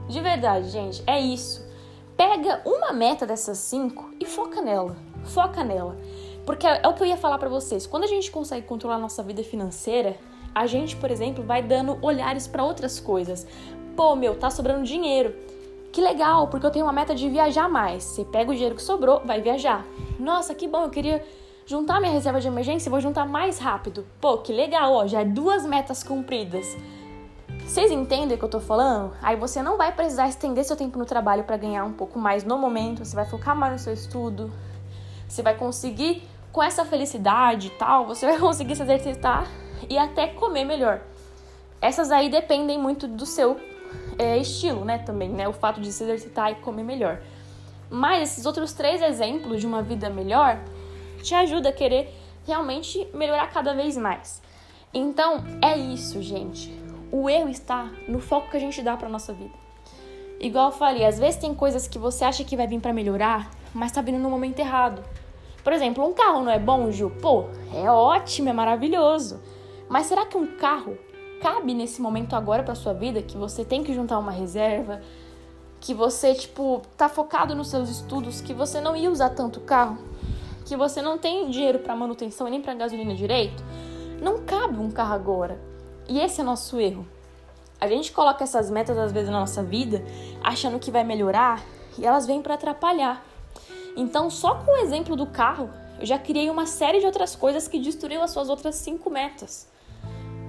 De 0.09 0.21
verdade, 0.21 0.71
gente, 0.71 1.03
é 1.07 1.21
isso. 1.21 1.67
Pega 2.17 2.63
uma 2.65 2.93
meta 2.93 3.27
dessas 3.27 3.59
cinco 3.59 4.11
e 4.19 4.25
foca 4.25 4.61
nela. 4.61 4.97
Foca 5.25 5.63
nela. 5.63 5.97
Porque 6.47 6.67
é, 6.67 6.81
é 6.83 6.89
o 6.89 6.95
que 6.95 7.03
eu 7.03 7.07
ia 7.07 7.17
falar 7.17 7.39
para 7.39 7.49
vocês. 7.49 7.87
Quando 7.87 8.05
a 8.05 8.09
gente 8.09 8.31
consegue 8.31 8.67
controlar 8.67 8.97
a 8.97 8.99
nossa 8.99 9.23
vida 9.23 9.43
financeira, 9.45 10.17
a 10.55 10.67
gente, 10.67 10.97
por 10.97 11.11
exemplo, 11.11 11.45
vai 11.45 11.63
dando 11.63 11.99
olhares 12.03 12.49
para 12.49 12.65
outras 12.65 12.99
coisas. 12.99 13.47
Pô, 13.95 14.17
meu, 14.17 14.35
tá 14.35 14.51
sobrando 14.51 14.83
dinheiro. 14.83 15.35
Que 15.93 16.01
legal, 16.01 16.49
porque 16.49 16.67
eu 16.67 16.71
tenho 16.71 16.87
uma 16.87 16.93
meta 16.93 17.15
de 17.15 17.29
viajar 17.29 17.69
mais. 17.69 18.03
Você 18.03 18.25
pega 18.25 18.51
o 18.51 18.55
dinheiro 18.55 18.75
que 18.75 18.83
sobrou, 18.83 19.21
vai 19.25 19.41
viajar. 19.41 19.85
Nossa, 20.19 20.55
que 20.55 20.67
bom, 20.67 20.85
eu 20.85 20.91
queria 20.91 21.25
juntar 21.67 22.01
minha 22.01 22.13
reserva 22.13 22.41
de 22.41 22.49
emergência 22.49 22.91
vou 22.91 23.01
juntar 23.01 23.27
mais 23.27 23.59
rápido. 23.59 24.07
Pô, 24.21 24.39
que 24.39 24.53
legal, 24.53 24.93
ó, 24.95 25.07
já 25.07 25.21
é 25.21 25.25
duas 25.25 25.67
metas 25.67 26.03
cumpridas. 26.03 26.77
Vocês 27.69 27.91
entendem 27.91 28.35
o 28.35 28.39
que 28.39 28.45
eu 28.45 28.49
tô 28.49 28.61
falando? 28.61 29.13
Aí 29.21 29.37
você 29.37 29.63
não 29.63 29.77
vai 29.77 29.93
precisar 29.93 30.27
estender 30.27 30.65
seu 30.65 30.75
tempo 30.75 30.99
no 30.99 31.05
trabalho 31.05 31.45
para 31.45 31.59
ganhar 31.59 31.85
um 31.85 31.93
pouco 31.93 32.19
mais 32.19 32.43
no 32.43 32.57
momento, 32.57 33.05
você 33.05 33.15
vai 33.15 33.27
focar 33.27 33.55
mais 33.55 33.75
no 33.75 33.79
seu 33.79 33.93
estudo, 33.93 34.51
você 35.29 35.43
vai 35.43 35.55
conseguir 35.55 36.27
com 36.51 36.63
essa 36.63 36.87
felicidade 36.87 37.67
e 37.67 37.71
tal, 37.71 38.07
você 38.07 38.25
vai 38.25 38.39
conseguir 38.41 38.75
se 38.75 38.83
exercitar 38.83 39.47
e 39.87 39.99
até 39.99 40.29
comer 40.29 40.65
melhor. 40.65 41.03
Essas 41.79 42.11
aí 42.11 42.31
dependem 42.31 42.79
muito 42.79 43.07
do 43.07 43.27
seu 43.27 43.61
é, 44.19 44.39
estilo, 44.39 44.83
né? 44.83 44.97
Também, 45.01 45.29
né? 45.29 45.47
O 45.47 45.53
fato 45.53 45.79
de 45.79 45.93
se 45.93 46.03
exercitar 46.05 46.51
e 46.51 46.55
comer 46.55 46.85
melhor. 46.85 47.21
Mas 47.91 48.31
esses 48.31 48.47
outros 48.47 48.73
três 48.73 49.03
exemplos 49.03 49.61
de 49.61 49.67
uma 49.67 49.83
vida 49.83 50.09
melhor 50.09 50.59
te 51.23 51.35
ajuda 51.35 51.69
a 51.69 51.73
querer 51.73 52.19
realmente 52.47 53.07
melhorar 53.13 53.49
cada 53.49 53.75
vez 53.75 53.95
mais. 53.95 54.41
Então, 54.93 55.45
é 55.61 55.77
isso, 55.77 56.23
gente. 56.23 56.88
O 57.11 57.29
erro 57.29 57.49
está 57.49 57.91
no 58.07 58.21
foco 58.21 58.51
que 58.51 58.57
a 58.57 58.61
gente 58.61 58.83
dá 58.83 58.97
para 58.97 59.09
nossa 59.09 59.33
vida. 59.33 59.55
Igual 60.41 60.67
eu 60.67 60.77
falei, 60.77 61.05
às 61.05 61.19
vezes 61.19 61.41
tem 61.41 61.55
coisas 61.55 61.89
que 61.89 61.99
você 61.99 62.25
acha 62.25 62.45
que 62.45 62.57
vai 62.57 62.67
vir 62.67 62.81
para 62.81 62.93
melhorar, 62.93 63.51
mas 63.75 63.91
tá 63.91 64.01
vindo 64.03 64.19
no 64.19 64.31
momento 64.31 64.61
errado. 64.61 65.03
Por 65.65 65.73
exemplo, 65.73 66.07
um 66.07 66.13
carro 66.13 66.43
não 66.43 66.53
é 66.53 66.59
bom, 66.59 66.91
Gil? 66.91 67.11
Pô, 67.11 67.47
é 67.75 67.91
ótimo, 67.91 68.49
é 68.49 68.53
maravilhoso. 68.53 69.41
Mas 69.89 70.07
será 70.07 70.27
que 70.27 70.37
um 70.37 70.47
carro 70.57 70.97
cabe 71.41 71.75
nesse 71.75 72.01
momento 72.01 72.35
agora 72.35 72.63
para 72.63 72.75
sua 72.75 72.93
vida 72.93 73.23
que 73.23 73.37
você 73.37 73.65
tem 73.65 73.83
que 73.83 73.95
juntar 73.95 74.19
uma 74.19 74.31
reserva, 74.31 75.01
que 75.81 75.95
você 75.95 76.35
tipo 76.35 76.83
tá 76.97 77.09
focado 77.09 77.55
nos 77.55 77.69
seus 77.69 77.89
estudos, 77.89 78.41
que 78.41 78.53
você 78.53 78.81
não 78.81 78.95
ia 78.95 79.11
usar 79.11 79.31
tanto 79.31 79.61
carro, 79.61 79.99
que 80.65 80.77
você 80.77 81.01
não 81.01 81.17
tem 81.17 81.49
dinheiro 81.49 81.79
para 81.79 81.97
manutenção 81.97 82.47
e 82.47 82.51
nem 82.51 82.61
para 82.61 82.75
gasolina 82.75 83.15
direito? 83.15 83.63
Não 84.21 84.45
cabe 84.45 84.79
um 84.79 84.91
carro 84.91 85.15
agora. 85.15 85.59
E 86.09 86.19
esse 86.21 86.41
é 86.41 86.45
nosso 86.45 86.81
erro. 86.81 87.07
A 87.81 87.87
gente 87.87 88.11
coloca 88.13 88.43
essas 88.43 88.71
metas 88.71 88.97
às 88.99 89.13
vezes 89.13 89.31
na 89.31 89.41
nossa 89.41 89.63
vida, 89.63 90.03
achando 90.43 90.79
que 90.79 90.91
vai 90.91 91.05
melhorar, 91.05 91.63
e 91.99 92.05
elas 92.05 92.27
vêm 92.27 92.43
para 92.43 92.55
atrapalhar. 92.55 93.25
Então, 93.97 94.31
só 94.31 94.57
com 94.57 94.73
o 94.73 94.77
exemplo 94.79 95.15
do 95.15 95.27
carro, 95.27 95.71
eu 96.01 96.07
já 96.07 96.19
criei 96.19 96.49
uma 96.49 96.67
série 96.67 97.01
de 97.01 97.07
outras 97.07 97.37
coisas 97.37 97.69
que 97.69 97.79
destruiu 97.79 98.23
as 98.23 98.31
suas 98.31 98.49
outras 98.49 98.77
cinco 98.77 99.11
metas. 99.11 99.69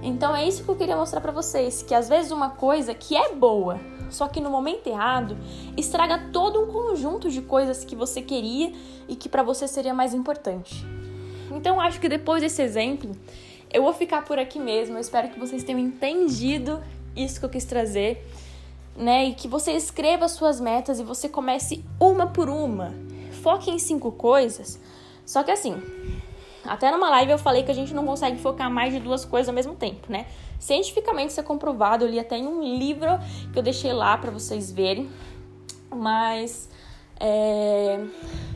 Então 0.02 0.34
é 0.34 0.46
isso 0.46 0.64
que 0.64 0.68
eu 0.70 0.76
queria 0.76 0.96
mostrar 0.96 1.20
para 1.20 1.32
vocês, 1.32 1.82
que 1.82 1.94
às 1.94 2.08
vezes 2.08 2.30
uma 2.30 2.50
coisa 2.50 2.94
que 2.94 3.14
é 3.16 3.34
boa, 3.34 3.78
só 4.08 4.28
que 4.28 4.40
no 4.40 4.48
momento 4.48 4.86
errado, 4.86 5.36
estraga 5.76 6.30
todo 6.32 6.62
um 6.62 6.66
conjunto 6.66 7.28
de 7.28 7.42
coisas 7.42 7.84
que 7.84 7.94
você 7.94 8.22
queria 8.22 8.72
e 9.08 9.14
que 9.14 9.28
para 9.28 9.42
você 9.42 9.68
seria 9.68 9.92
mais 9.92 10.14
importante. 10.14 10.86
Então 11.50 11.80
acho 11.80 12.00
que 12.00 12.08
depois 12.08 12.40
desse 12.40 12.62
exemplo, 12.62 13.14
eu 13.72 13.82
vou 13.82 13.92
ficar 13.92 14.24
por 14.24 14.38
aqui 14.38 14.58
mesmo. 14.58 14.96
Eu 14.96 15.00
espero 15.00 15.28
que 15.28 15.38
vocês 15.38 15.62
tenham 15.64 15.80
entendido 15.80 16.82
isso 17.16 17.38
que 17.38 17.46
eu 17.46 17.50
quis 17.50 17.64
trazer, 17.64 18.26
né? 18.96 19.26
E 19.26 19.34
que 19.34 19.48
você 19.48 19.72
escreva 19.72 20.28
suas 20.28 20.60
metas 20.60 20.98
e 20.98 21.02
você 21.02 21.28
comece 21.28 21.84
uma 21.98 22.26
por 22.26 22.48
uma 22.48 22.92
foque 23.42 23.70
em 23.70 23.78
cinco 23.78 24.12
coisas. 24.12 24.80
Só 25.24 25.42
que 25.42 25.50
assim, 25.50 25.80
até 26.64 26.90
numa 26.90 27.08
live 27.10 27.32
eu 27.32 27.38
falei 27.38 27.62
que 27.62 27.70
a 27.70 27.74
gente 27.74 27.94
não 27.94 28.04
consegue 28.04 28.38
focar 28.38 28.70
mais 28.70 28.92
de 28.92 29.00
duas 29.00 29.24
coisas 29.24 29.48
ao 29.48 29.54
mesmo 29.54 29.74
tempo, 29.74 30.10
né? 30.10 30.26
Cientificamente 30.58 31.30
isso 31.30 31.40
é 31.40 31.42
comprovado, 31.42 32.04
eu 32.04 32.10
li 32.10 32.18
até 32.18 32.36
em 32.36 32.46
um 32.46 32.62
livro 32.62 33.18
que 33.52 33.58
eu 33.58 33.62
deixei 33.62 33.92
lá 33.92 34.16
para 34.18 34.30
vocês 34.30 34.70
verem. 34.70 35.08
Mas 35.90 36.68
é... 37.18 37.98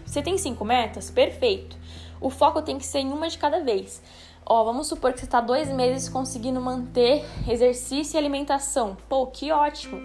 você 0.04 0.22
tem 0.22 0.36
cinco 0.36 0.64
metas? 0.64 1.10
Perfeito. 1.10 1.76
O 2.20 2.30
foco 2.30 2.62
tem 2.62 2.78
que 2.78 2.86
ser 2.86 3.00
em 3.00 3.12
uma 3.12 3.28
de 3.28 3.38
cada 3.38 3.60
vez. 3.60 4.02
Ó, 4.46 4.62
vamos 4.64 4.86
supor 4.86 5.12
que 5.12 5.20
você 5.20 5.24
está 5.24 5.40
dois 5.40 5.70
meses 5.70 6.08
conseguindo 6.08 6.60
manter 6.60 7.24
exercício 7.48 8.16
e 8.16 8.18
alimentação. 8.18 8.96
Pô, 9.08 9.26
que 9.26 9.50
ótimo! 9.50 10.00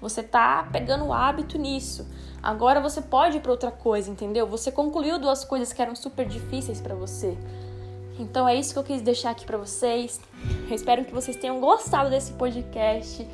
Você 0.00 0.22
tá 0.22 0.66
pegando 0.72 1.06
o 1.06 1.12
hábito 1.12 1.58
nisso. 1.58 2.06
Agora 2.42 2.80
você 2.80 3.02
pode 3.02 3.36
ir 3.36 3.40
para 3.40 3.50
outra 3.50 3.70
coisa, 3.70 4.10
entendeu? 4.10 4.46
Você 4.46 4.72
concluiu 4.72 5.18
duas 5.18 5.44
coisas 5.44 5.72
que 5.72 5.82
eram 5.82 5.94
super 5.94 6.26
difíceis 6.26 6.80
para 6.80 6.94
você. 6.94 7.36
Então 8.18 8.48
é 8.48 8.54
isso 8.54 8.72
que 8.72 8.78
eu 8.78 8.84
quis 8.84 9.02
deixar 9.02 9.30
aqui 9.30 9.44
para 9.44 9.58
vocês. 9.58 10.20
Eu 10.68 10.74
espero 10.74 11.04
que 11.04 11.12
vocês 11.12 11.36
tenham 11.36 11.60
gostado 11.60 12.08
desse 12.08 12.32
podcast. 12.32 13.26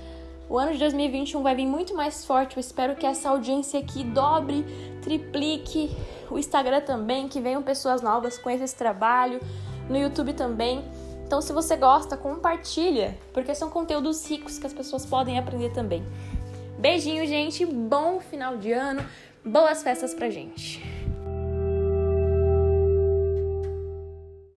O 0.49 0.59
ano 0.59 0.73
de 0.73 0.79
2021 0.79 1.43
vai 1.43 1.55
vir 1.55 1.67
muito 1.67 1.95
mais 1.95 2.25
forte. 2.25 2.57
Eu 2.57 2.61
espero 2.61 2.97
que 2.97 3.05
essa 3.05 3.31
audiência 3.31 3.79
aqui 3.79 4.03
dobre, 4.05 4.65
triplique. 5.03 5.91
O 6.31 6.39
Instagram 6.39 6.81
também, 6.81 7.29
que 7.29 7.41
venham 7.41 7.63
pessoas 7.63 8.01
novas 8.01 8.39
com 8.39 8.49
esse 8.49 8.75
trabalho. 8.75 9.41
No 9.89 9.97
YouTube 9.97 10.33
também. 10.33 10.85
Então, 11.27 11.41
se 11.41 11.53
você 11.53 11.77
gosta, 11.77 12.17
compartilha, 12.17 13.17
porque 13.33 13.55
são 13.55 13.69
conteúdos 13.69 14.29
ricos 14.29 14.59
que 14.59 14.67
as 14.67 14.73
pessoas 14.73 15.05
podem 15.05 15.39
aprender 15.39 15.73
também. 15.73 16.05
Beijinho, 16.79 17.27
gente. 17.27 17.67
Bom 17.67 18.21
final 18.21 18.57
de 18.57 18.73
ano. 18.73 19.05
Boas 19.45 19.83
festas 19.83 20.15
pra 20.15 20.31
gente. 20.31 20.96